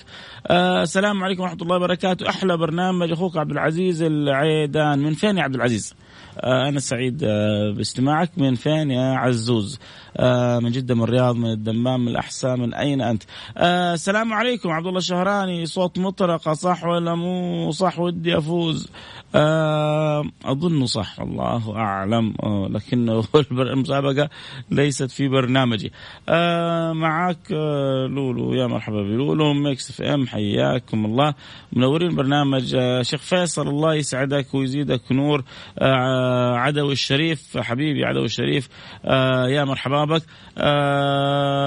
آه 0.47 0.83
السلام 0.83 1.24
عليكم 1.24 1.41
ورحمة 1.41 1.62
الله 1.62 1.75
وبركاته 1.75 2.29
أحلى 2.29 2.57
برنامج 2.57 3.12
أخوك 3.12 3.38
عبد 3.38 3.51
العزيز 3.51 4.01
العيدان 4.01 5.00
من 5.00 5.13
فين 5.13 5.38
يا 5.38 5.43
عبد 5.43 5.55
العزيز؟ 5.55 5.93
آه 6.39 6.69
أنا 6.69 6.79
سعيد 6.79 7.24
آه 7.24 7.71
باستماعك 7.77 8.31
من 8.38 8.55
فين 8.55 8.91
يا 8.91 9.15
عزوز؟ 9.15 9.79
آه 10.17 10.59
من 10.59 10.71
جدة 10.71 10.95
من 10.95 11.03
الرياض 11.03 11.35
من 11.35 11.51
الدمام 11.51 12.01
من 12.01 12.07
الأحساء 12.07 12.57
من 12.57 12.74
أين 12.74 13.01
أنت 13.01 13.24
السلام 13.57 14.33
عليكم 14.33 14.45
عبد 14.66 14.88
الله 14.88 14.98
الشهراني. 14.98 15.66
صوت 15.66 16.00
مطرقة 16.00 16.54
صح 16.54 16.84
ولا 16.84 17.16
مو 17.16 17.72
صح؟ 17.72 18.00
ودي 18.00 18.38
أفوز. 18.38 18.90
آه 19.36 20.24
أظن 20.46 20.86
صح 20.86 21.20
الله 21.20 21.78
أعلم. 21.78 22.34
آه 22.44 22.68
لكنه 22.72 23.24
المسابقة 23.52 24.30
ليست 24.72 25.12
في 25.12 25.28
برنامجي. 25.28 25.92
آه 26.30 26.94
معك 26.94 27.52
لولو. 28.10 28.54
يا 28.54 28.68
مرحبا 28.68 29.02
بلولو. 29.04 29.54
Mix 29.53 29.89
FM 29.89 30.27
حياكم 30.28 31.06
الله. 31.06 31.34
منورين 31.74 32.16
برنامج. 32.16 32.78
شيخ 33.02 33.22
فيصل 33.22 33.68
الله 33.68 33.94
يسعدك 33.96 34.54
ويزيدك 34.54 35.12
نور. 35.12 35.44
آه 35.80 36.56
عدوي 36.56 36.94
الشريف 36.94 37.58
حبيبي 37.58 38.06
عدوي 38.06 38.25
الشريف. 38.25 38.70
يا 39.50 39.64
مرحبا 39.64 40.06
بك. 40.06 40.24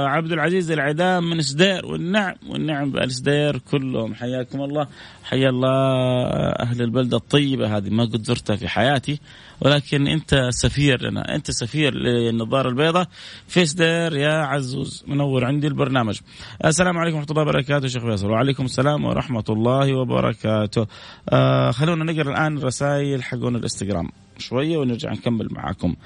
عبد 0.08 0.32
العزيز 0.32 0.70
العدام 0.70 1.30
من 1.30 1.40
سدير 1.40 1.86
والنعم 1.86 2.34
والنعم. 2.48 2.67
بآل 2.68 3.12
سدير 3.12 3.58
كلهم. 3.58 4.14
حياكم 4.14 4.60
الله. 4.60 4.86
حيا 5.24 5.48
الله 5.48 6.26
أهل 6.60 6.82
البلدة 6.82 7.16
الطيبة 7.16 7.76
هذه. 7.76 7.90
ما 7.90 8.04
قد 8.04 8.22
زرتها 8.22 8.56
في 8.56 8.68
حياتي 8.68 9.20
ولكن 9.60 10.06
أنت 10.06 10.48
سفير 10.50 11.02
لنا. 11.02 11.34
أنت 11.34 11.50
سفير 11.50 11.94
للنظارة 11.94 12.68
البيضاء. 12.68 13.08
في 13.48 13.66
سدير 13.66 14.16
يا 14.16 14.32
عزوز. 14.32 15.04
منور 15.06 15.44
عندي 15.44 15.66
البرنامج. 15.66 16.20
السلام 16.64 16.98
عليكم 16.98 17.16
ورحمة 17.16 17.30
الله 17.30 17.42
وبركاته 17.42 17.88
شيخ 17.88 18.02
فيصل. 18.02 18.30
وعليكم 18.30 18.64
السلام 18.64 19.04
ورحمة 19.04 19.44
الله 19.48 19.94
وبركاته. 19.94 20.86
آه 21.28 21.70
خلونا 21.70 22.12
نقرأ 22.12 22.30
الآن 22.30 22.58
رسائل 22.58 23.22
حقون 23.22 23.56
الإنستغرام. 23.56 24.08
شوية 24.38 24.76
ونرجع 24.76 25.12
نكمل 25.12 25.48
معاكم. 25.50 25.96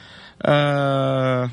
آه 0.42 1.50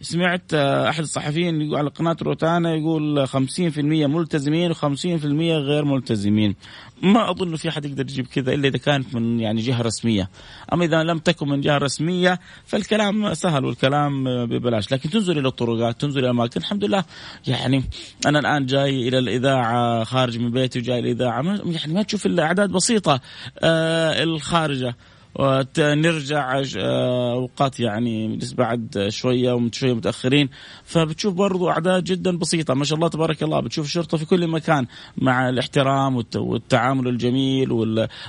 سمعت 0.00 0.54
آه، 0.54 0.88
أحد 0.88 1.02
الصحفيين 1.02 1.60
يقول 1.60 1.76
على 1.76 1.90
قناة 1.90 2.16
روتانا 2.22 2.74
يقول 2.74 3.28
50% 3.28 4.06
ملتزمين 4.06 4.74
و50% 4.74 5.24
غير 5.52 5.84
ملتزمين. 5.84 6.56
ما 7.02 7.30
أظن 7.30 7.56
في 7.56 7.68
أحد 7.68 7.84
يقدر 7.84 8.02
يجيب 8.02 8.26
كذا 8.26 8.54
إلا 8.54 8.68
إذا 8.68 8.78
كانت 8.78 9.14
من 9.14 9.40
يعني 9.40 9.60
جهة 9.60 9.82
رسمية. 9.82 10.30
أما 10.72 10.84
إذا 10.84 11.02
لم 11.02 11.18
تكن 11.18 11.48
من 11.48 11.60
جهة 11.60 11.78
رسمية 11.78 12.40
فالكلام 12.66 13.34
سهل 13.34 13.64
والكلام 13.64 14.24
ببلاش. 14.46 14.92
لكن 14.92 15.10
تنزل 15.10 15.38
إلى 15.38 15.48
الطرقات 15.48 16.00
تنزل 16.00 16.18
إلى 16.18 16.26
الاماكن 16.26 16.60
الحمد 16.60 16.84
لله 16.84 17.04
يعني 17.46 17.84
أنا 18.26 18.38
الآن 18.38 18.66
جاي 18.66 19.08
إلى 19.08 19.18
الإذاعة 19.18 20.04
خارج 20.04 20.38
من 20.38 20.50
بيتي 20.50 20.78
وجاي 20.78 20.98
الاذاعه 20.98 21.42
يعني 21.64 21.94
ما 21.94 22.02
تشوف 22.02 22.26
إلا 22.26 22.42
أعداد 22.42 22.70
بسيطة 22.70 23.20
آه 23.58 24.22
الخارجة. 24.22 24.96
ونرجع 25.38 26.62
آه، 26.78 27.32
أوقات 27.32 27.80
يعني 27.80 28.38
بعد 28.58 29.06
شوية 29.08 29.52
وشويه 29.52 29.94
متأخرين. 29.94 30.48
فبتشوف 30.84 31.34
برضو 31.34 31.70
أعداد 31.70 32.04
جدا 32.04 32.38
بسيطة. 32.38 32.74
ما 32.74 32.84
شاء 32.84 32.96
الله 32.96 33.08
تبارك 33.08 33.42
الله 33.42 33.60
بتشوف 33.60 33.86
الشرطه 33.86 34.18
في 34.18 34.24
كل 34.24 34.46
مكان 34.48 34.86
مع 35.16 35.48
الاحترام 35.48 36.24
والتعامل 36.36 37.08
الجميل 37.08 37.72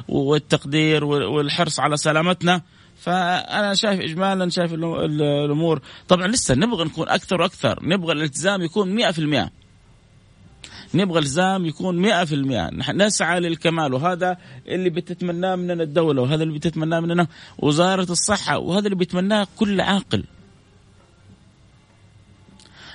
والتقدير 0.08 1.04
والحرص 1.06 1.80
على 1.80 1.98
سلامتنا. 1.98 2.62
فأنا 2.98 3.74
شايف 3.74 4.00
اجمالا 4.02 4.50
شايف 4.50 4.74
الأمور. 4.74 5.82
طبعا 6.08 6.28
لسه 6.28 6.56
نبغى 6.56 6.86
نكون 6.86 7.10
أكثر 7.10 7.42
وأكثر. 7.42 7.80
نبغى 7.82 8.14
الالتزام 8.14 8.62
يكون 8.62 8.96
100% 8.96 9.57
نبغى 10.94 11.20
الزام 11.20 11.66
يكون 11.66 11.98
مئة 11.98 12.26
في 12.26 12.36
المئة. 12.36 12.70
نسعى 12.94 13.40
للكمال 13.40 13.94
وهذا 13.94 14.38
اللي 14.68 14.90
بتتمناه 14.90 15.56
مننا 15.56 15.84
الدولة 15.84 16.22
وهذا 16.22 16.44
اللي 16.44 16.54
بتتمناه 16.54 17.00
مننا 17.00 17.28
وزارة 17.60 18.12
الصحة 18.12 18.58
وهذا 18.58 18.86
اللي 18.86 18.96
بيتمناه 18.96 19.48
كل 19.58 19.82
عاقل. 19.82 20.24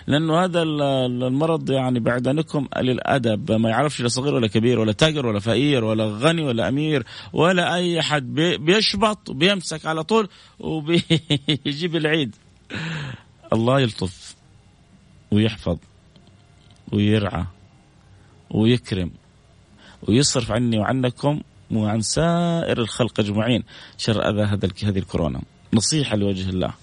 لأنه 0.07 0.45
هذا 0.45 0.63
المرض 0.63 1.71
يعني 1.71 2.01
بعد 2.01 2.29
عنكم 2.29 2.69
للأدب 2.77 3.53
ما 3.53 3.71
يعرفش 3.71 4.01
لا 4.01 4.09
صغير 4.09 4.35
ولا 4.35 4.47
كبير 4.47 4.79
ولا 4.79 4.93
تاجر 4.93 5.27
ولا 5.27 5.39
فقير 5.39 5.85
ولا 5.85 6.05
غني 6.07 6.43
ولا 6.43 6.69
أمير 6.69 7.07
ولا 7.33 7.75
أي 7.75 8.03
حد 8.03 8.35
بيشبط 8.35 9.31
بيمسك 9.31 9.87
على 9.87 10.05
طول 10.05 10.29
وبيجيب 10.59 11.97
العيد. 11.97 12.37
الله 13.53 13.81
يلطف 13.81 14.37
ويحفظ 15.31 15.79
ويرعى. 16.93 17.45
ويكرم 18.53 19.11
ويصرف 20.09 20.53
عني 20.53 20.79
وعنكم 20.79 21.41
وعن 21.71 22.01
سائر 22.01 22.79
الخلق 22.79 23.21
أجمعين. 23.21 23.63
شر 23.99 24.29
أذى 24.29 24.43
هذا 24.43 24.69
هذه 24.85 24.99
الكورونا. 24.99 25.43
نصيحة 25.73 26.17
لوجه 26.17 26.49
الله. 26.49 26.75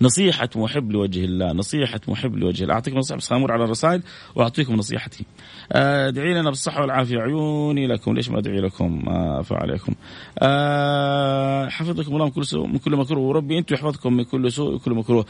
نصيحة 0.00 0.48
محب 0.56 0.92
لوجه 0.92 1.24
الله 1.24 1.52
نصيحة 1.52 2.00
محب 2.08 2.36
لوجه 2.36 2.62
الله. 2.62 2.74
أعطيكم 2.74 2.98
نصيحة 2.98 3.18
بس 3.18 3.28
خامور 3.28 3.52
على 3.52 3.64
الرسائل 3.64 4.02
وأعطيكم 4.34 4.74
نصيحتي. 4.74 5.24
ادعي 5.72 6.34
لنا 6.34 6.50
بالصحة 6.50 6.80
والعافية. 6.80 7.18
عيوني 7.18 7.86
لكم. 7.86 8.14
ليش 8.14 8.30
ما 8.30 8.38
أدعي 8.38 8.60
لكم؟ 8.60 9.02
ما 9.04 9.44
عليكم. 9.50 9.94
أه 10.38 11.68
حفظكم 11.68 12.14
الله 12.14 12.24
من 12.24 12.30
كل 12.30 12.46
سوء 12.46 12.66
من 12.66 12.78
كل 12.78 12.96
مكروه. 12.96 13.24
وربي 13.24 13.58
أنتم 13.58 13.74
يحفظكم 13.74 14.12
من 14.12 14.24
كل 14.24 14.52
سوء 14.52 14.74
وكل 14.74 14.94
مكروه. 14.94 15.26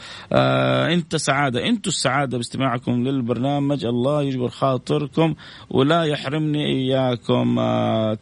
أنت 0.93 1.15
سعادة 1.15 1.67
أنتم 1.67 1.89
السعادة 1.89 2.37
باستماعكم 2.37 2.91
للبرنامج. 2.91 3.85
الله 3.85 4.21
يجبر 4.21 4.49
خاطركم 4.49 5.35
ولا 5.69 6.03
يحرمني 6.03 6.65
إياكم. 6.65 7.55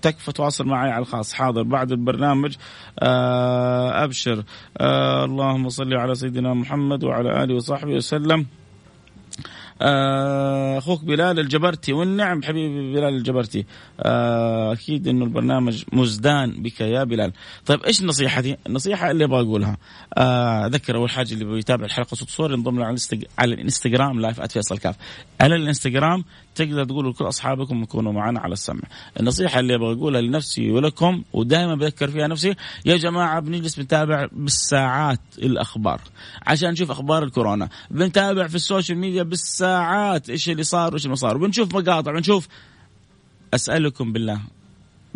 تكفى 0.01 0.31
تواصل 0.31 0.67
معي 0.67 0.91
على 0.91 1.01
الخاص. 1.01 1.33
حاضر. 1.33 1.63
بعد 1.63 1.91
البرنامج 1.91 2.55
أبشر. 4.03 4.43
اللهم 4.81 5.69
صل 5.69 5.93
على 5.93 6.15
سيدنا 6.15 6.33
محمد 6.42 7.04
وعلى 7.04 7.44
آله 7.44 7.56
وصحبه 7.56 7.94
وسلم. 7.94 8.46
آه، 9.82 10.78
أخوك 10.78 11.04
بلال 11.04 11.40
الجبرتي 11.40 11.94
والنعم 11.94 12.44
حبيبي 12.44 12.94
بلال 12.94 13.13
الجبرتي. 13.13 13.66
آه، 14.00 14.74
أكيد 14.74 15.08
إنه 15.08 15.25
البرنامج 15.25 15.84
مزدان 15.94 16.63
بك 16.63 16.82
يا 16.82 17.04
بلال. 17.04 17.32
طيب 17.66 17.84
إيش 17.84 18.04
نصيحتي 18.04 18.58
النصيحة 18.68 19.12
اللي 19.12 19.24
أبغى 19.24 19.42
أقولها. 19.42 19.78
آه، 20.18 20.66
أذكر 20.66 20.96
أول 20.96 21.10
حاجة 21.10 21.34
اللي 21.34 21.46
بيتابع 21.46 21.86
الحلقة 21.86 22.16
صوت 22.16 22.30
صور 22.30 22.54
ينضم 22.54 22.84
على 23.40 23.54
الإنستغرام 23.54 24.22
live 24.22 24.41
@فيصل 24.42 24.78
كاف. 24.78 24.96
على 25.42 25.56
الإنستغرام 25.56 26.24
تقدر 26.55 26.83
تقول 26.83 27.10
لكل 27.10 27.27
أصحابكم 27.27 27.83
يكونوا 27.83 28.12
معنا 28.12 28.39
على 28.39 28.53
السمع. 28.53 28.81
النصيحة 29.19 29.60
اللي 29.60 29.75
أبغى 29.75 29.93
أقولها 29.93 30.22
لنفسي 30.22 30.72
ولكم 30.72 31.24
ودائما 31.33 31.75
بذكر 31.75 32.07
فيها 32.07 32.27
نفسي 32.27 32.55
يا 32.86 32.98
جماعة 32.98 33.39
بنجلس 33.39 33.79
بنتابع 33.79 34.27
بالساعات 34.31 35.19
الأخبار 35.38 36.01
عشان 36.48 36.69
نشوف 36.72 36.91
أخبار 36.91 37.24
الكورونا. 37.24 37.69
بنتابع 37.91 38.48
في 38.48 38.55
ال 38.55 38.62
social 38.62 38.98
media 38.98 39.24
بالساعات 39.24 40.29
إيش 40.29 40.50
اللي 40.50 40.63
صار 40.63 40.91
وإيش 40.91 41.01
اللي 41.01 41.10
ما 41.10 41.15
صار. 41.15 41.38
بنشوف 41.38 41.75
مقاطع 41.75 42.12
بنشوف 42.12 42.48
أسألكم 43.53 44.13
بالله 44.13 44.41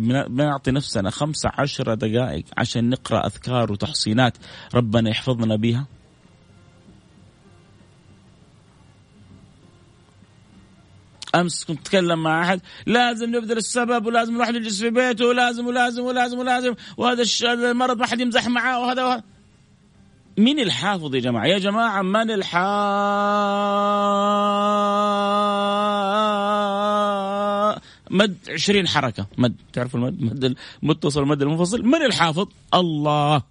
بنعطي 0.00 0.70
نفسنا 0.70 1.10
خمسة 1.10 1.50
عشر 1.58 1.94
دقائق 1.94 2.44
عشان 2.56 2.90
نقرأ 2.90 3.26
أذكار 3.26 3.72
وتحصينات 3.72 4.36
ربنا 4.74 5.10
يحفظنا 5.10 5.56
بها 5.56 5.86
أمس 11.34 11.64
كنت 11.64 11.80
أتكلم 11.80 12.22
مع 12.22 12.42
أحد 12.42 12.60
لازم 12.86 13.36
نبذل 13.36 13.56
السبب 13.56 14.06
ولازم 14.06 14.34
الواحد 14.34 14.54
يجلس 14.54 14.80
في 14.80 14.90
بيته 14.90 15.26
ولازم 15.26 15.66
ولازم 15.66 16.02
ولازم 16.02 16.38
ولازم 16.38 16.74
وهذا 16.96 17.24
المرض 17.44 17.98
ما 17.98 18.06
حد 18.06 18.20
يمزح 18.20 18.48
معاه 18.48 18.80
وهذا 18.80 19.04
وهذا 19.04 19.22
مين 20.38 20.60
الحافظ 20.60 21.14
يا 21.14 21.20
جماعة؟ 21.20 21.46
يا 21.46 21.58
جماعة 21.58 22.02
من 22.02 22.30
الحافظ 22.30 22.58
مد 28.10 28.36
20 28.48 28.88
حركة 28.88 29.26
مد 29.38 29.54
تعرفوا 29.72 30.00
المد 30.00 30.22
مد 30.22 30.56
المتصل 30.82 31.22
المد 31.22 31.42
المنفصل 31.42 31.82
من 31.82 32.02
الحافظ؟ 32.02 32.48
الله 32.74 33.42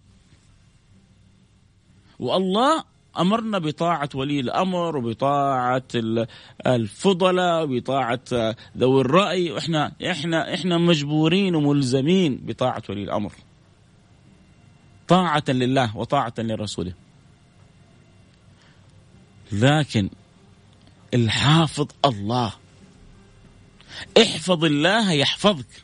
والله 2.20 2.84
أمرنا 3.22 3.60
بطاعة 3.60 4.10
ولي 4.16 4.40
الأمر 4.40 4.98
وبطاعة 4.98 5.84
الفضلاء 6.68 7.64
وبطاعة 7.64 8.56
ذوي 8.78 9.02
الرأي 9.02 9.52
وإحنا 9.52 9.92
إحنا 10.12 10.54
إحنا 10.54 10.78
مجبورين 10.78 11.56
وملزمين 11.56 12.38
بطاعة 12.46 12.84
ولي 12.90 13.04
الأمر. 13.04 13.34
طاعة 15.08 15.44
لله 15.50 15.98
وطاعة 15.98 16.34
لرسوله. 16.38 16.94
لكن 19.52 20.10
الحافظ 21.14 21.88
الله 22.06 22.54
احفظ 24.22 24.66
الله 24.66 25.12
يحفظك 25.12 25.84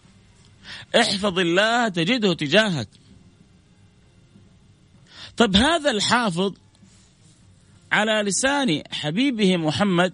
احفظ 0.96 1.40
الله 1.40 1.88
تجده 1.88 2.34
تجاهك 2.34 2.88
طب 5.38 5.56
هذا 5.56 5.92
الحافظ 5.92 6.54
على 7.94 8.22
لسان 8.30 8.84
حبيبه 8.92 9.58
محمد. 9.58 10.14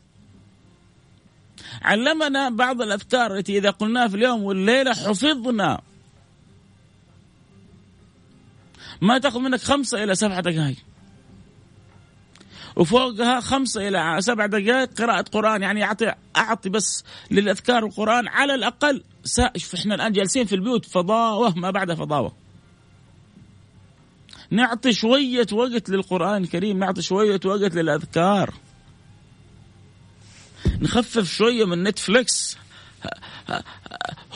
علمنا 1.81 2.49
بعض 2.49 2.81
الأفكار 2.81 3.37
التي 3.37 3.57
إذا 3.57 3.69
قلناها 3.69 4.07
في 4.07 4.15
اليوم 4.15 4.43
والليله 4.43 4.93
حفظنا. 4.93 5.81
ما 9.01 9.17
تأخذ 9.17 9.39
منك 9.39 9.61
خمسة 9.61 10.03
إلى 10.03 10.15
سبعه 10.15 10.41
دقائق. 10.41 10.77
وفوقها 12.75 13.39
خمسة 13.39 13.87
إلى 13.87 14.17
سبع 14.21 14.45
دقائق 14.45 15.01
قراءة 15.01 15.21
قرآن. 15.21 15.61
يعني 15.61 15.83
أعطي 15.83 16.13
أعطي 16.37 16.69
بس 16.69 17.03
للأذكار 17.31 17.85
القرآن 17.85 18.27
على 18.27 18.55
الأقل. 18.55 19.03
إحنا 19.75 19.95
الآن 19.95 20.11
جالسين 20.11 20.45
في 20.45 20.55
البيوت 20.55 20.85
فضاوة 20.85 21.57
ما 21.57 21.71
بعد 21.71 21.93
فضاوة. 21.93 22.48
نعطي 24.51 24.93
شوية 24.93 25.47
وقت 25.51 25.89
للقرآن 25.89 26.43
الكريم 26.43 26.79
نعطي 26.79 27.01
شوية 27.01 27.39
وقت 27.45 27.75
للأذكار 27.75 28.53
نخفف 30.81 31.31
شوية 31.31 31.65
من 31.65 31.83
نتفليكس 31.83 32.57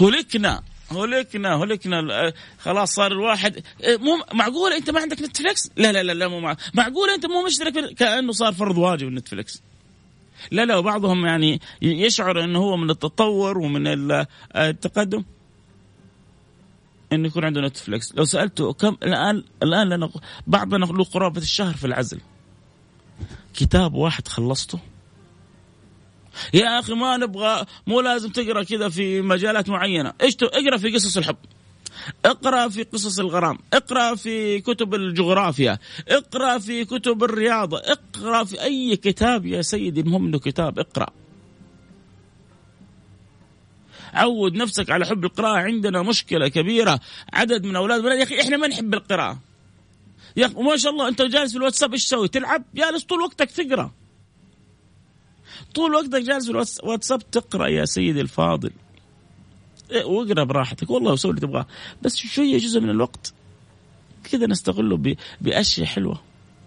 هلكنا 0.02 0.64
هلكنا 0.92 1.64
هلكنا 1.64 2.34
خلاص 2.60 2.94
صار 2.94 3.12
الواحد 3.12 3.64
مو 3.88 4.24
معقول 4.34 4.74
أنت 4.74 4.90
ما 4.90 5.00
عندك 5.00 5.22
نتفليكس؟ 5.22 5.70
لا 5.78 5.92
لا 5.92 6.04
لا, 6.04 6.12
لا 6.12 6.28
مو 6.28 6.40
مع... 6.40 6.58
معقول 6.74 7.10
أنت 7.10 7.26
مو 7.26 7.46
مشترك 7.46 7.94
كأنه 7.94 8.32
صار 8.32 8.54
فرض 8.54 8.78
واجب 8.78 9.08
النتفليكس. 9.08 9.62
لا 10.52 10.66
لا 10.66 10.76
وبعضهم 10.76 11.26
يعني 11.26 11.62
يشعر 11.82 12.44
إنه 12.44 12.60
هو 12.60 12.78
من 12.78 12.90
التطور 12.90 13.58
ومن 13.58 13.88
التقدم 14.56 15.24
انه 17.16 17.28
يكون 17.28 17.46
عنده 17.46 17.62
نتفلكس 17.62 18.16
لو 18.16 18.26
سألته 18.26 18.74
كم 18.74 18.98
الآن 19.04 19.44
الآن 19.64 19.90
لنا 19.90 20.10
بعضنا 20.48 20.86
له 20.86 21.04
قرابة 21.04 21.42
الشهر 21.42 21.74
في 21.74 21.88
العزل. 21.88 22.20
كتاب 23.54 23.94
واحد 23.94 24.28
خلصته. 24.28 24.80
يا 26.54 26.80
أخي 26.80 26.94
ما 26.94 27.18
نبغى 27.18 27.66
مو 27.88 28.02
لازم 28.02 28.30
تقرأ 28.30 28.64
كذا 28.64 28.90
في 28.90 29.22
مجالات 29.22 29.70
معينة. 29.70 30.14
إيش 30.22 30.36
اقرأ 30.44 30.78
في 30.78 30.92
قصص 30.92 31.18
الحب. 31.18 31.36
اقرأ 32.26 32.70
في 32.70 32.84
قصص 32.84 33.20
الغرام. 33.20 33.58
اقرأ 33.74 34.16
في 34.16 34.60
كتب 34.62 34.94
الجغرافيا. 34.94 35.80
اقرأ 36.08 36.58
في 36.58 36.86
كتب 36.86 37.24
الرياضة. 37.24 37.78
اقرأ 37.78 38.44
في 38.44 38.64
أي 38.64 38.96
كتاب 38.96 39.46
يا 39.46 39.62
سيدي 39.62 40.02
المهم 40.02 40.26
إنه 40.26 40.40
كتاب 40.40 40.80
اقرأ. 40.80 41.10
عود 44.14 44.54
نفسك 44.54 44.90
على 44.90 45.06
حب 45.06 45.26
القراءة. 45.26 45.58
عندنا 45.58 46.02
مشكلة 46.02 46.48
كبيرة. 46.48 47.00
عدد 47.34 47.66
من 47.66 47.76
أولاد 47.76 48.04
يا 48.04 48.24
أخي 48.24 48.42
إحنا 48.42 48.58
ما 48.58 48.68
نحب 48.68 48.94
القراءة. 48.94 49.40
يا 50.38 50.46
أخي 50.46 50.54
ما 50.54 50.78
شاء 50.78 50.92
الله 50.92 51.08
أنت 51.08 51.22
جالس 51.22 51.52
في 51.52 51.58
الواتساب 51.58 51.94
إيش 51.94 52.06
تسوي؟ 52.06 52.28
تلعب؟ 52.28 52.64
جالس 52.76 53.04
طول 53.04 53.22
وقتك 53.22 53.52
تقرأ. 53.52 53.92
طول 55.76 55.96
وقتك 55.96 56.22
جالس 56.22 56.46
في 56.46 56.80
الواتساب 56.84 57.32
تقرأ 57.32 57.68
يا 57.68 57.86
سيدي 57.86 58.22
الفاضل. 58.22 58.72
إيه، 59.92 60.04
واقرأ 60.04 60.44
براحتك. 60.44 60.90
والله 60.90 61.12
وسوي 61.12 61.32
اللي 61.32 61.42
تبغاه. 61.42 61.68
بس 62.02 62.16
شوية 62.16 62.58
جزء 62.58 62.80
من 62.80 62.90
الوقت 62.90 63.34
كذا 64.32 64.48
نستغله 64.48 65.16
بأشياء 65.42 65.88
حلوة. 65.88 66.22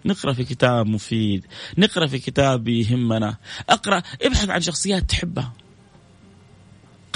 نقرأ 0.05 0.33
في 0.33 0.43
كتاب 0.43 0.87
مفيد. 0.87 1.45
نقرأ 1.77 2.07
في 2.07 2.19
كتاب 2.19 2.67
يهمنا. 2.67 3.37
أقرأ 3.69 4.03
ابحث 4.21 4.49
عن 4.49 4.61
شخصيات 4.61 5.03
تحبها. 5.03 5.53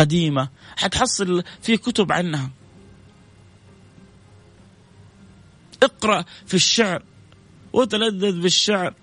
قديمة. 0.02 0.50
حتحصل 0.78 1.44
في 1.62 1.78
كتب 1.78 2.12
عنها. 2.12 2.50
اقرأ 5.84 6.26
في 6.46 6.54
الشعر 6.54 7.04
وتلذذ 7.74 8.42
بالشعر 8.42 8.94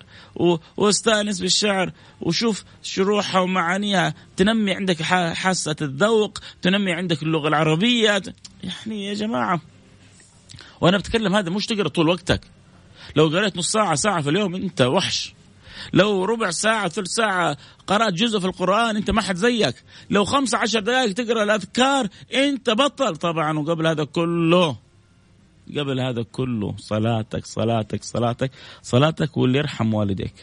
واستأنس 0.76 1.40
بالشعر 1.40 1.92
وشوف 2.20 2.64
شروحها 2.82 3.40
ومعانيها. 3.40 4.14
تنمي 4.36 4.74
عندك 4.74 5.02
حاسة 5.02 5.76
الذوق 5.82 6.38
تنمي 6.62 6.92
عندك 6.92 7.22
اللغة 7.22 7.48
العربية. 7.48 8.22
يعني 8.62 9.06
يا 9.06 9.14
جماعة 9.14 9.60
وأنا 10.80 10.98
بتكلم 10.98 11.34
هذا 11.34 11.50
مش 11.50 11.66
تقرأ 11.66 11.88
طول 11.88 12.08
وقتك. 12.08 12.40
لو 13.16 13.28
قريت 13.28 13.56
نص 13.56 13.72
ساعة 13.72 13.94
ساعة 13.94 14.22
في 14.22 14.30
اليوم 14.30 14.54
أنت 14.54 14.80
وحش. 14.80 15.34
لو 15.92 16.24
ربع 16.24 16.50
ساعة 16.50 16.88
ثلث 16.88 17.08
ساعة 17.08 17.56
قرأت 17.86 18.12
جزء 18.12 18.38
في 18.38 18.46
القرآن 18.46 18.96
أنت 18.96 19.10
ما 19.10 19.22
حد 19.22 19.36
زيك. 19.36 19.74
لو 20.10 20.24
خمسة 20.24 20.58
عشر 20.58 20.80
دقائق 20.80 21.12
تقرأ 21.12 21.42
الأذكار 21.42 22.08
أنت 22.34 22.70
بطل 22.70 23.16
طبعا 23.16 23.58
وقبل 23.58 23.86
هذا 23.86 24.04
كله. 24.04 24.76
قبل 25.78 26.00
هذا 26.00 26.22
كله. 26.22 26.74
صلاتك 26.78 27.46
صلاتك 27.46 28.04
صلاتك 28.04 28.50
صلاتك 28.82 29.36
واللي 29.36 29.58
يرحم 29.58 29.94
والديك. 29.94 30.34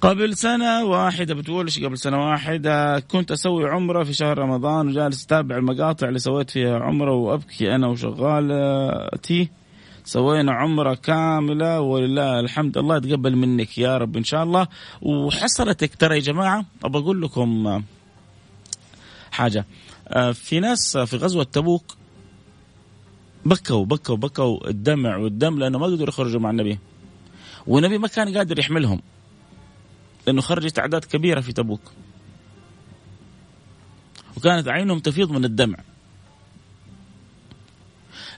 قبل 0.00 0.36
سنة 0.36 0.84
واحدة 0.84 1.34
بتقول 1.34 1.64
إيش 1.64 1.84
قبل 1.84 1.98
سنة 1.98 2.18
واحدة؟ 2.26 3.00
كنت 3.00 3.32
أسوي 3.32 3.70
عمرة 3.70 4.04
في 4.04 4.12
شهر 4.12 4.38
رمضان 4.38 4.88
وجالس 4.88 5.24
أتابع 5.24 5.56
المقاطع 5.56 6.08
اللي 6.08 6.18
سويت 6.18 6.50
فيها 6.50 6.78
عمرة 6.78 7.12
وأبكي 7.12 7.74
أنا 7.74 7.86
وشغالتي. 7.86 9.48
سوينا 10.04 10.52
عمرة 10.52 10.94
كاملة 10.94 11.80
ولله 11.80 12.40
الحمد. 12.40 12.78
الله 12.78 12.96
يتقبل 12.96 13.36
منك 13.36 13.78
يا 13.78 13.98
رب 13.98 14.16
إن 14.16 14.24
شاء 14.24 14.42
الله. 14.42 14.68
وحصلتك 15.02 15.94
ترى 15.94 16.14
يا 16.14 16.20
جماعة 16.20 16.64
أبغى 16.84 17.02
أقول 17.02 17.22
لكم 17.22 17.82
حاجة. 19.30 19.66
آه، 20.08 20.32
في 20.32 20.60
ناس 20.60 20.96
في 20.96 21.16
غزوة 21.16 21.44
تبوك 21.44 21.96
بكوا 23.44 23.84
بكوا 23.84 24.16
بكوا 24.16 24.68
الدمع 24.68 25.16
والدم 25.16 25.58
لأنه 25.58 25.78
ما 25.78 25.86
قدروا 25.86 26.08
يخرجوا 26.08 26.40
مع 26.40 26.50
النبي. 26.50 26.78
والنبي 27.66 27.98
ما 27.98 28.08
كان 28.08 28.36
قادر 28.36 28.58
يحملهم 28.58 29.00
لأنه 30.26 30.40
خرجت 30.40 30.78
أعداد 30.78 31.04
كبيرة 31.04 31.40
في 31.40 31.52
تبوك. 31.52 31.80
وكانت 34.36 34.68
عينهم 34.68 34.98
تفيض 34.98 35.30
من 35.30 35.44
الدمع. 35.44 35.78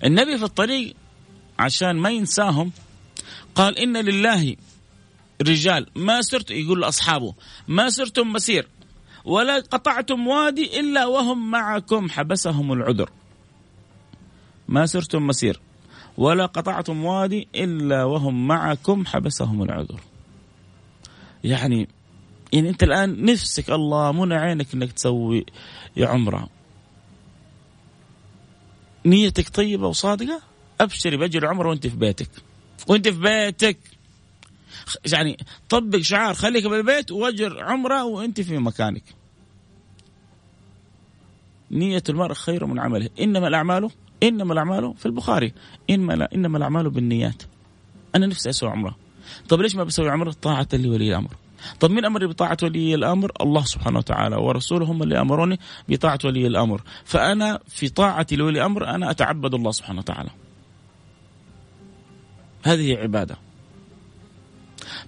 النبي 0.05 0.39
في 0.39 0.45
الطريق 0.45 0.97
عشان 1.59 1.97
ما 1.97 2.11
ينساهم. 2.11 2.73
قال 3.55 3.79
إن 3.79 3.97
لله 3.97 4.57
رجال 5.43 5.87
ما 5.97 6.23
سرت 6.23 6.51
يقول 6.51 6.81
لأصحابه 6.81 7.35
ما 7.69 7.91
سرتم 7.91 8.33
مسير 8.33 8.69
ولا 9.25 9.55
قطعتم 9.55 10.27
وادي 10.27 10.81
إلا 10.81 11.07
وهم 11.07 11.51
معكم 11.51 12.11
حبسهم 12.11 12.73
العذر. 12.73 13.11
ما 14.69 14.87
سرتم 14.87 15.27
مسير 15.27 15.61
ولا 16.17 16.47
قطعتم 16.47 17.05
وادي 17.05 17.49
إلا 17.55 18.05
وهم 18.05 18.47
معكم 18.47 19.07
حبسهم 19.07 19.63
العذر. 19.63 20.01
يعني 21.45 21.89
يعني 22.53 22.69
أنت 22.69 22.83
الآن 22.83 23.25
نفسك 23.25 23.71
الله 23.71 24.13
منى 24.13 24.35
عينك 24.35 24.75
أنك 24.75 24.93
تسوي 24.93 25.47
عمرة. 25.99 26.49
نيتك 29.07 29.49
طيبة 29.49 29.87
وصادقة؟ 29.87 30.43
أبشري 30.81 31.17
باجر 31.17 31.47
عمره 31.47 31.69
وأنت 31.69 31.87
في 31.87 31.97
بيتك. 31.97 32.31
وأنت 32.89 33.09
في 33.09 33.21
بيتك. 33.21 33.79
يعني 35.13 35.37
طبق 35.69 35.99
شعار 35.99 36.35
خليك 36.35 36.67
بالبيت 36.67 37.13
وأجر 37.13 37.65
عمرة 37.65 38.05
وأنت 38.05 38.41
في 38.41 38.59
مكانك. 38.59 39.03
نية 41.71 42.03
المرء 42.09 42.35
خير 42.35 42.67
من 42.67 42.81
عمله. 42.81 43.11
إنما 43.21 43.49
الأعمال 43.49 43.91
إنما 44.23 44.53
الأعمال 44.53 44.95
في 44.97 45.07
البخاري. 45.07 45.53
إنما 45.91 46.13
لا 46.13 46.29
إنما 46.35 46.59
الأعمال 46.59 46.91
بالنيات. 46.91 47.43
أنا 48.15 48.27
نفسي 48.27 48.51
أسوي 48.51 48.71
عمرة. 48.71 48.97
طب 49.49 49.61
ليش 49.61 49.77
ما 49.77 49.85
بسوي 49.85 50.11
عمرة؟ 50.11 50.33
طاعة 50.43 50.69
لولي 50.73 51.09
الأمر. 51.09 51.31
طب 51.81 51.91
مين 51.91 52.05
أمر 52.05 52.27
بطاعة 52.27 52.57
ولي 52.63 52.95
الأمر؟ 52.95 53.33
الله 53.41 53.65
سبحانه 53.65 53.99
وتعالى 53.99 54.37
ورسوله 54.37 54.87
هم 54.87 55.03
اللي 55.03 55.21
أمروني 55.21 55.61
بطاعة 55.89 56.19
ولي 56.25 56.47
الأمر، 56.47 56.83
فأنا 57.05 57.61
في 57.69 57.89
طاعة 57.89 58.27
لولي 58.33 58.59
الأمر 58.59 58.89
أنا 58.89 59.11
أتعبد 59.11 59.55
الله 59.55 59.71
سبحانه 59.71 59.99
وتعالى. 59.99 60.31
هذه 62.67 62.97
عبادة. 62.97 63.37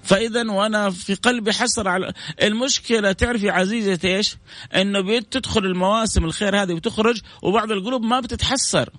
فإذا 0.03 0.51
وأنا 0.51 0.91
في 0.91 1.15
قلبي 1.15 1.53
حسر 1.53 1.89
على 1.89 2.13
المشكلة. 2.43 3.13
تعرف 3.13 3.43
يا 3.43 3.53
عزيزتي 3.53 4.17
إيش؟ 4.17 4.37
إنه 4.75 5.01
بتدخل 5.01 5.65
المواسم 5.65 6.25
الخير 6.25 6.63
هذه 6.63 6.73
وتخرج 6.73 7.21
وبعض 7.43 7.71
القلوب 7.71 8.03
ما 8.03 8.21
بتتحسر. 8.21 8.91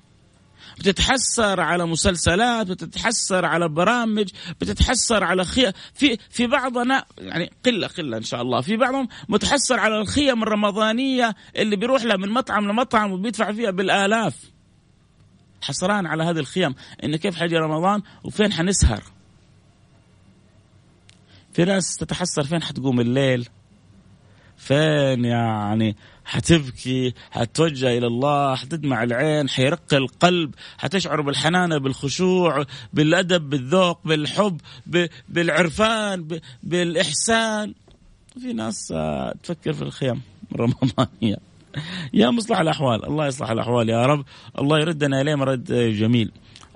بتتحسر 0.79 1.59
على 1.59 1.85
مسلسلات 1.85 2.67
بتتحسر 2.67 3.45
على 3.45 3.69
برامج 3.69 4.29
بتتحسر 4.61 5.23
على 5.23 5.45
خي... 5.45 5.71
في 5.93 6.17
في 6.29 6.47
بعضنا 6.47 7.05
يعني 7.17 7.51
قلة 7.65 7.87
قلة 7.87 8.17
إن 8.17 8.23
شاء 8.23 8.41
الله. 8.41 8.61
في 8.61 8.77
بعضهم 8.77 9.07
متحسر 9.29 9.79
على 9.79 10.01
الخيم 10.01 10.43
الرمضانية 10.43 11.35
اللي 11.55 11.75
بيروح 11.75 12.03
لها 12.03 12.17
من 12.17 12.29
مطعم 12.29 12.67
لمطعم 12.67 13.11
وبيدفع 13.11 13.51
فيها 13.51 13.71
بالآلاف. 13.71 14.33
حسران 15.61 16.05
على 16.05 16.23
هذه 16.23 16.39
الخيم 16.39 16.75
إن 17.03 17.15
كيف 17.15 17.35
حيجي 17.35 17.57
رمضان 17.57 18.01
وفين 18.23 18.53
حنسهر؟ 18.53 19.03
في 21.53 21.65
ناس 21.65 21.97
تتحسر 21.97 22.43
فين 22.43 22.63
حتقوم 22.63 22.99
الليل؟ 22.99 23.49
فين 24.57 25.25
يعني 25.25 25.95
حتبكي 26.25 27.13
حتوجه 27.31 27.97
إلى 27.97 28.07
الله 28.07 28.55
حتدمع 28.55 29.03
العين 29.03 29.49
حيرق 29.49 29.93
القلب 29.93 30.55
حتشعر 30.77 31.21
بالحنانة 31.21 31.77
بالخشوع 31.77 32.65
بالأدب 32.93 33.49
بالذوق 33.49 33.99
بالحب 34.05 34.61
بالعرفان 35.29 36.39
بالإحسان. 36.63 37.73
في 38.41 38.53
ناس 38.53 38.91
آه، 38.95 39.35
تفكر 39.43 39.73
في 39.73 39.81
الخيام 39.81 40.21
الرمضانية. 40.55 41.48
يا 42.13 42.29
مصلح 42.29 42.59
الأحوال 42.59 43.05
الله 43.05 43.27
يصلح 43.27 43.51
الأحوال 43.51 43.89
يا 43.89 44.05
رب. 44.05 44.25
الله 44.59 44.79
يردنا 44.79 45.21
إليه 45.21 45.35
مرد 45.35 45.73
جميل. 45.73 46.31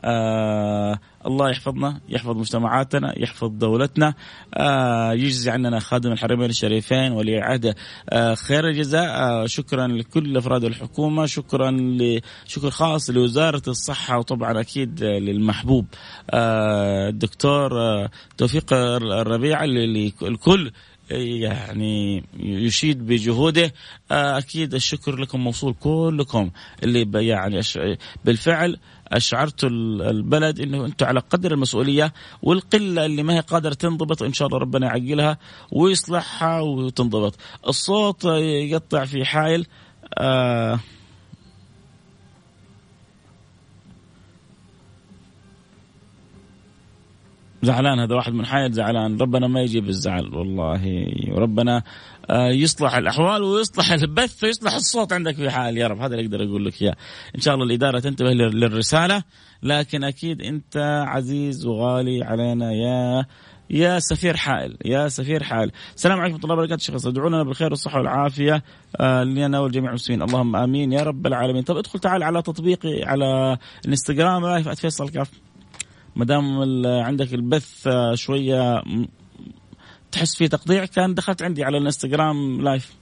آه 0.05 0.99
الله 1.25 1.49
يحفظنا 1.49 1.99
يحفظ 2.09 2.37
مجتمعاتنا 2.37 3.19
يحفظ 3.19 3.47
دولتنا. 3.47 4.13
آه 4.53 5.13
يجزي 5.13 5.51
عننا 5.51 5.79
خادم 5.79 6.11
الحرمين 6.11 6.49
الشريفين 6.49 7.11
ولي 7.11 7.39
عهده. 7.39 7.75
آه 8.09 8.33
خير 8.33 8.67
الجزاء. 8.67 9.09
آه 9.09 9.45
شكرا 9.45 9.87
لكل 9.87 10.37
أفراد 10.37 10.63
الحكومة 10.63 11.25
شكرا 11.25 11.97
شكر 12.45 12.69
خاص 12.69 13.09
لوزارة 13.09 13.61
الصحة 13.67 14.17
وطبعا 14.17 14.59
أكيد 14.61 15.03
للمحبوب. 15.03 15.85
آه 16.29 17.09
الدكتور 17.09 17.81
آه 17.81 18.09
توفيق 18.37 18.73
الربيع 18.73 19.63
الكل 19.63 20.71
يعني 21.11 22.23
يشيد 22.39 23.07
بجهوده 23.07 23.73
آه، 24.11 24.37
أكيد 24.37 24.73
الشكر 24.73 25.15
لكم 25.15 25.39
موصول 25.39 25.73
كلكم 25.73 26.49
اللي 26.83 27.27
يعني 27.27 27.61
بالفعل 28.25 28.77
اشعرتوا 29.07 29.69
البلد 29.69 30.59
إنه 30.59 30.85
أنتم 30.85 31.05
على 31.05 31.19
قدر 31.19 31.51
المسؤولية 31.51 32.13
والقلة 32.41 33.05
اللي 33.05 33.23
ما 33.23 33.33
هي 33.33 33.39
قادرة 33.39 33.73
تنضبط 33.73 34.23
ان 34.23 34.33
شاء 34.33 34.47
الله 34.47 34.57
ربنا 34.59 34.87
يعقلها 34.87 35.37
ويصلحها 35.71 36.59
وتنضبط. 36.59 37.35
الصوت 37.67 38.25
يقطع 38.25 39.05
في 39.05 39.25
حائل 39.25 39.65
آه 40.17 40.79
زعلان 47.63 47.99
هذا 47.99 48.15
واحد 48.15 48.33
من 48.33 48.45
حائل 48.45 48.71
زعلان. 48.71 49.17
ربنا 49.21 49.47
ما 49.47 49.61
يجيب 49.61 49.89
الزعل 49.89 50.35
والله. 50.35 51.07
وربنا 51.31 51.83
آه، 52.29 52.49
يصلح 52.49 52.95
الأحوال 52.95 53.43
ويصلح 53.43 53.91
البث 53.91 54.43
ويصلح 54.43 54.73
الصوت 54.73 55.13
عندك 55.13 55.35
في 55.35 55.49
حال. 55.49 55.77
يا 55.77 55.87
رب 55.87 55.99
هذا 55.99 56.15
اللي 56.15 56.25
أقدر 56.25 56.43
أقول 56.43 56.65
لك 56.65 56.81
إياه. 56.81 56.95
إن 57.35 57.41
شاء 57.41 57.53
الله 57.53 57.65
الإدارة 57.65 57.99
تنتبه 57.99 58.29
للرسالة. 58.33 59.23
لكن 59.63 60.03
أكيد 60.03 60.41
أنت 60.41 61.03
عزيز 61.07 61.65
وغالي 61.65 62.23
علينا. 62.23 62.71
يا 62.71 63.25
يا 63.69 63.99
سفير 63.99 64.37
حائل 64.37 64.77
يا 64.85 65.07
سفير 65.07 65.43
حائل. 65.43 65.71
السلام 65.95 66.19
عليكم 66.19 66.33
ورحمة 66.33 66.43
الله 66.43 66.63
وبركاته 66.63 66.83
شيخ. 66.83 67.07
ادعوا 67.07 67.29
لنا 67.29 67.43
بالخير 67.43 67.69
والصحة 67.69 67.97
والعافية. 67.97 68.63
آه 68.99 69.23
لنا 69.23 69.59
ولجميع 69.59 69.89
المسلمين 69.89 70.21
اللهم 70.21 70.55
آمين. 70.55 70.93
يا 70.93 71.03
رب 71.03 71.27
العالمين. 71.27 71.63
طب 71.63 71.77
ادخل 71.77 71.99
تعال 71.99 72.23
على 72.23 72.41
تطبيقي 72.41 73.03
على 73.03 73.57
الإنستغرام. 73.85 74.45
live 74.45 74.69
فيصل 74.69 75.09
كاف. 75.09 75.31
ما 76.15 76.25
دام 76.25 76.61
عندك 76.85 77.33
البث 77.33 77.87
آه، 77.87 78.15
شوية 78.15 78.83
تحس 80.11 80.35
فيه 80.35 80.47
تقطيع 80.47 80.85
كان 80.85 81.13
دخلت 81.13 81.41
عندي 81.41 81.63
على 81.63 81.77
الانستغرام 81.77 82.61
live 82.61 82.93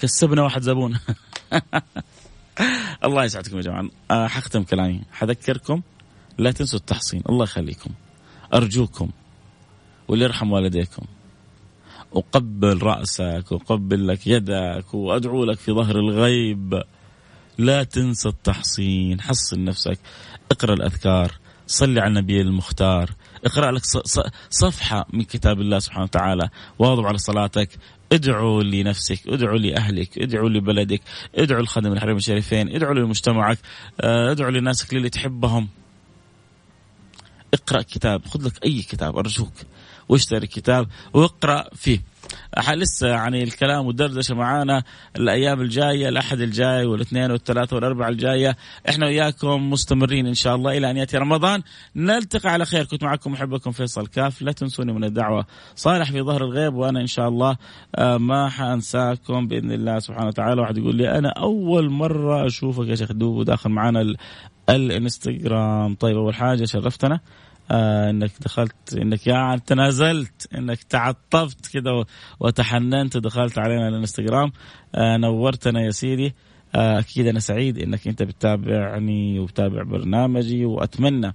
كسبنا 0.00 0.42
واحد 0.42 0.62
زبون. 0.62 0.98
الله 3.04 3.24
يسعدكم 3.24 3.56
يا 3.56 3.62
جماعة. 3.62 3.88
آه، 4.10 4.26
حختم 4.26 4.62
كلامي. 4.62 5.02
حذكركم 5.12 5.82
لا 6.38 6.52
تنسوا 6.52 6.78
التحصين. 6.78 7.22
الله 7.28 7.44
يخليكم. 7.44 7.90
أرجوكم 8.54 9.10
واللي 10.08 10.24
يرحم 10.24 10.52
والديكم. 10.52 11.02
أقبل 12.12 12.82
رأسك 12.82 13.44
وأقبل 13.52 14.08
لك 14.08 14.26
يدك 14.26 14.94
وأدعو 14.94 15.44
لك 15.44 15.58
في 15.58 15.72
ظهر 15.72 15.98
الغيب. 15.98 16.82
لا 17.58 17.82
تنسى 17.82 18.28
التحصين. 18.28 19.20
حصن 19.20 19.64
نفسك. 19.64 19.98
اقرأ 20.50 20.74
الأذكار. 20.74 21.32
صلي 21.66 22.00
على 22.00 22.08
النبي 22.08 22.40
المختار. 22.40 23.10
اقرأ 23.44 23.72
لك 23.72 23.82
صفحة 24.50 25.06
من 25.12 25.22
كتاب 25.22 25.60
الله 25.60 25.78
سبحانه 25.78 26.04
وتعالى. 26.04 26.48
واظب 26.78 27.06
على 27.06 27.18
صلاتك. 27.18 27.68
ادعو 28.12 28.60
لنفسك. 28.60 29.28
ادعو 29.28 29.56
لأهلك. 29.56 30.18
ادعو 30.18 30.48
لبلدك. 30.48 31.00
ادعو 31.34 31.62
لخدم 31.62 31.92
الحرمين 31.92 32.16
الشريفين. 32.16 32.74
ادعو 32.74 32.92
لمجتمعك. 32.92 33.58
آه، 34.00 34.30
ادعو 34.30 34.50
لناسك 34.50 34.92
اللي 34.92 35.10
تحبهم. 35.10 35.68
اقرأ 37.54 37.82
كتاب. 37.82 38.26
خذ 38.26 38.46
لك 38.46 38.64
أي 38.64 38.82
كتاب 38.82 39.18
أرجوك. 39.18 39.52
واشتري 40.08 40.46
كتاب 40.46 40.88
واقرأ 41.12 41.68
فيه. 41.74 42.00
لسه 42.74 43.08
يعني 43.08 43.42
الكلام 43.42 43.86
والدردشه 43.86 44.34
معانا 44.34 44.82
الأيام 45.16 45.60
الجاية 45.60 46.08
الأحد 46.08 46.40
الجاي 46.40 46.86
والاثنين 46.86 47.30
والثلاثة 47.30 47.76
والاربعاء 47.76 48.10
الجاية. 48.10 48.56
إحنا 48.88 49.06
وياكم 49.06 49.70
مستمرين 49.70 50.26
إن 50.26 50.34
شاء 50.34 50.54
الله 50.54 50.78
إلى 50.78 50.90
أن 50.90 50.96
يأتي 50.96 51.16
رمضان. 51.16 51.62
نلتقي 51.96 52.50
على 52.50 52.64
خير. 52.64 52.84
كنت 52.84 53.04
معكم 53.04 53.32
محبكم 53.32 53.70
فيصل 53.70 54.06
كاف. 54.06 54.42
لا 54.42 54.52
تنسوني 54.52 54.92
من 54.92 55.04
الدعوة. 55.04 55.46
صالح 55.74 56.10
في 56.12 56.22
ظهر 56.22 56.44
الغيب 56.44 56.74
وأنا 56.74 57.00
إن 57.00 57.06
شاء 57.06 57.28
الله 57.28 57.56
آه، 57.96 58.16
ما 58.16 58.48
حأنساكم 58.48 59.48
بإذن 59.48 59.72
الله 59.72 59.98
سبحانه 59.98 60.26
وتعالى. 60.26 60.60
واحد 60.60 60.78
يقول 60.78 60.96
لي 60.96 61.18
أنا 61.18 61.28
أول 61.28 61.90
مرة 61.90 62.46
أشوفك 62.46 62.88
يا 62.88 62.94
شيخ 62.94 63.12
دوب 63.12 63.36
وداخل 63.36 63.70
معنا 63.70 64.14
الإنستغرام. 64.70 65.94
طيب 65.94 66.16
أول 66.16 66.34
حاجة 66.34 66.64
شرفتنا. 66.64 67.20
آه 67.70 68.10
إنك 68.10 68.30
دخلت 68.40 68.94
إنك 68.94 69.26
يعني 69.26 69.60
تنازلت 69.60 70.48
إنك 70.54 70.82
تعطفت 70.82 71.66
كذا 71.72 72.04
وتحننت 72.40 73.16
ودخلت 73.16 73.58
علينا 73.58 73.88
الإنستغرام. 73.88 74.52
آه 74.94 75.16
نورتنا 75.16 75.80
يا 75.80 75.90
سيدي. 75.90 76.34
آه 76.74 76.98
أكيد 76.98 77.26
أنا 77.26 77.40
سعيد 77.40 77.78
إنك 77.78 78.08
أنت 78.08 78.22
بتتابعني 78.22 79.38
وبتابع 79.38 79.82
برنامجي 79.82 80.64
وأتمنى 80.64 81.34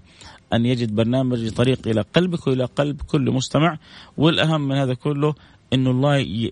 أن 0.53 0.65
يجد 0.65 0.95
برنامجي 0.95 1.49
طريق 1.49 1.87
إلى 1.87 2.01
قلبك 2.01 2.47
وإلى 2.47 2.65
قلب 2.65 3.01
كل 3.01 3.31
مستمع. 3.31 3.77
والأهم 4.17 4.67
من 4.67 4.75
هذا 4.75 4.93
كله 4.93 5.35
انه 5.73 5.91
الله 5.91 6.17
ي... 6.17 6.51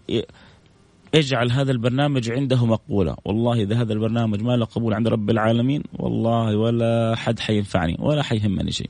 اجعل 1.16 1.52
هذا 1.52 1.72
البرنامج 1.72 2.32
عنده 2.32 2.66
مقبوله 2.66 3.16
والله 3.26 3.54
إذا 3.54 3.82
هذا 3.82 3.94
البرنامج 3.94 4.42
ما 4.42 4.58
له 4.58 4.66
قبول 4.66 4.94
عند 4.94 5.08
رب 5.08 5.30
العالمين 5.30 5.84
والله 5.94 6.58
ولا 6.58 7.16
حد 7.16 7.40
حينفعني 7.40 7.98
ولا 8.00 8.24
حيهمني 8.24 8.72
شيء. 8.72 8.90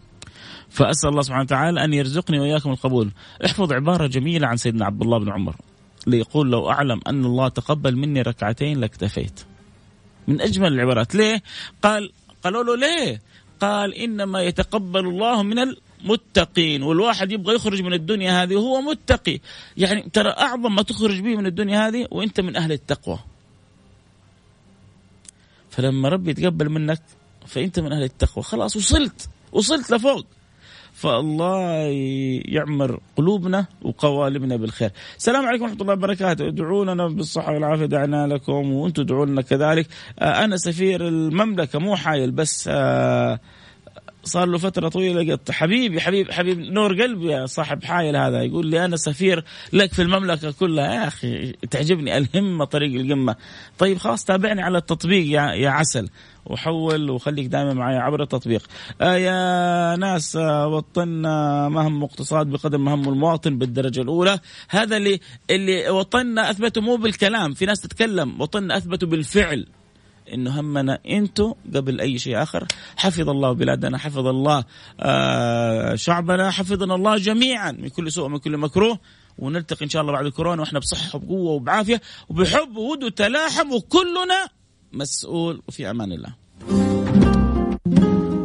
فأسأل 0.78 1.10
الله 1.10 1.22
سبحانه 1.22 1.44
وتعالى 1.44 1.84
أن 1.84 1.94
يرزقني 1.94 2.40
وإياكم 2.40 2.70
القبول. 2.72 3.12
احفظ 3.46 3.74
عبارة 3.74 4.08
جميلة 4.08 4.48
عن 4.48 4.58
سيدنا 4.58 4.86
عبد 4.86 5.02
الله 5.02 5.18
بن 5.20 5.32
عمر 5.32 5.56
ليقول 6.08 6.52
لو 6.52 6.70
أعلم 6.70 7.02
أن 7.08 7.26
الله 7.26 7.48
تقبل 7.48 7.96
مني 7.96 8.22
ركعتين 8.22 8.80
لاكتفيت. 8.80 9.40
من 10.28 10.42
أجمل 10.42 10.74
العبارات. 10.74 11.16
ليه؟ 11.16 11.44
قال 11.82 12.12
قالوا 12.44 12.63
له 12.63 12.76
ليه؟ 12.76 13.22
قال 13.60 13.94
إنما 13.94 14.42
يتقبل 14.42 15.08
الله 15.08 15.44
من 15.44 15.60
المتقين 15.60 16.84
والواحد 16.84 17.32
يبغى 17.32 17.56
يخرج 17.56 17.82
من 17.82 17.94
الدنيا 17.94 18.44
هذه 18.44 18.56
وهو 18.56 18.82
متقي. 18.82 19.40
يعني 19.78 20.10
ترى 20.13 20.30
أعظم 20.30 20.76
ما 20.76 20.82
تخرج 20.82 21.20
به 21.20 21.36
من 21.36 21.46
الدنيا 21.46 21.88
هذه 21.88 22.08
وأنت 22.12 22.40
من 22.42 22.56
أهل 22.56 22.72
التقوى. 22.72 23.20
فلما 25.70 26.10
ربي 26.10 26.32
يتقبل 26.32 26.70
منك 26.70 27.02
فأنت 27.48 27.80
من 27.80 27.94
أهل 27.94 28.04
التقوى. 28.04 28.44
خلاص 28.44 28.76
وصلت 28.76 29.30
وصلت 29.52 29.92
لفوق. 29.92 30.26
فالله 30.98 31.62
يعمر 32.46 33.00
قلوبنا 33.16 33.66
وقوالبنا 33.82 34.56
بالخير. 34.56 34.92
السلام 35.18 35.46
عليكم 35.46 35.64
ورحمة 35.64 35.82
الله 35.82 35.94
وبركاته. 35.94 36.48
ادعوا 36.48 36.86
لنا 36.86 37.08
بالصحة 37.08 37.54
والعافية 37.54 37.86
دعنا 37.86 38.28
لكم 38.28 38.74
وأنتم 38.74 39.02
ادعوا 39.02 39.26
لنا 39.26 39.42
كذلك. 39.42 39.88
آه، 40.20 40.44
أنا 40.44 40.58
سفير 40.58 41.08
المملكة 41.08 41.80
مو 41.80 41.96
حايل 41.96 42.32
بس 42.32 42.70
آه، 42.72 43.40
صار 44.28 44.48
له 44.48 44.58
فترة 44.58 44.90
طويلة 44.90 45.32
قلت 45.32 45.52
حبيبي 45.52 46.02
حبيب 46.02 46.32
حبيب 46.32 46.60
نور 46.60 47.02
قلبي 47.02 47.32
يا 47.32 47.46
صاحب 47.46 47.84
حايل 47.84 48.16
هذا. 48.16 48.42
يقول 48.42 48.68
لي 48.68 48.86
أنا 48.86 48.98
سفير 48.98 49.44
لك 49.74 49.94
في 49.94 50.02
المملكة 50.02 50.52
كلها. 50.52 50.94
يا 50.94 51.08
أخي 51.08 51.52
تعجبني 51.52 52.18
الهمة 52.18 52.66
طريق 52.66 53.02
القمة. 53.02 53.36
طيب 53.78 53.98
خلاص 53.98 54.24
تابعني 54.24 54.62
على 54.62 54.78
التطبيق 54.78 55.26
يا, 55.26 55.52
يا 55.52 55.70
عسل. 55.70 56.10
وحول 56.46 57.10
وخليك 57.10 57.48
دائما 57.48 57.74
معي 57.74 57.98
عبر 57.98 58.22
التطبيق. 58.22 58.63
آه 59.02 59.16
يا 59.16 59.96
ناس 59.96 60.36
آه 60.36 60.68
وطننا 60.68 61.70
مهم 61.70 62.04
اقتصاد 62.04 62.48
بقدر 62.48 62.78
مهم 62.78 63.10
المواطن 63.10 63.58
بالدرجة 63.58 64.02
الأولى. 64.02 64.40
هذا 64.70 64.98
اللي 64.98 65.20
اللي 65.50 65.90
وطننا 65.90 66.50
أثبته 66.52 66.82
مو 66.82 66.96
بالكلام. 66.96 67.54
في 67.54 67.66
ناس 67.66 67.82
تتكلم 67.82 68.42
وطننا 68.42 68.78
أثبته 68.78 69.08
بالفعل. 69.08 69.68
إنه 70.34 70.60
همنا 70.60 71.00
أنتم 71.10 71.54
قبل 71.76 72.02
أي 72.02 72.20
شيء 72.20 72.44
آخر. 72.44 72.68
حفظ 72.98 73.30
الله 73.30 73.52
بلادنا 73.52 73.98
حفظ 73.98 74.28
الله 74.28 74.63
آه 75.00 75.96
شعبنا 75.96 76.52
حفظنا 76.52 76.96
الله 76.96 77.18
جميعا 77.18 77.72
من 77.72 77.88
كل 77.88 78.12
سوء 78.12 78.26
ومن 78.26 78.38
كل 78.38 78.58
مكروه. 78.58 79.00
ونلتقي 79.38 79.86
إن 79.86 79.90
شاء 79.90 80.02
الله 80.02 80.13
بعد 80.13 80.26
الكورونا 80.26 80.62
وإحنا 80.62 80.80
بصحة 80.80 81.16
وبقوة 81.16 81.52
وبعافية 81.52 82.02
وبحب 82.30 82.78
وود 82.78 83.04
وتلاحم 83.04 83.72
وكلنا 83.72 84.50
مسؤول 84.94 85.62
وفي 85.68 85.90
أمان 85.90 86.12
الله. 86.12 86.87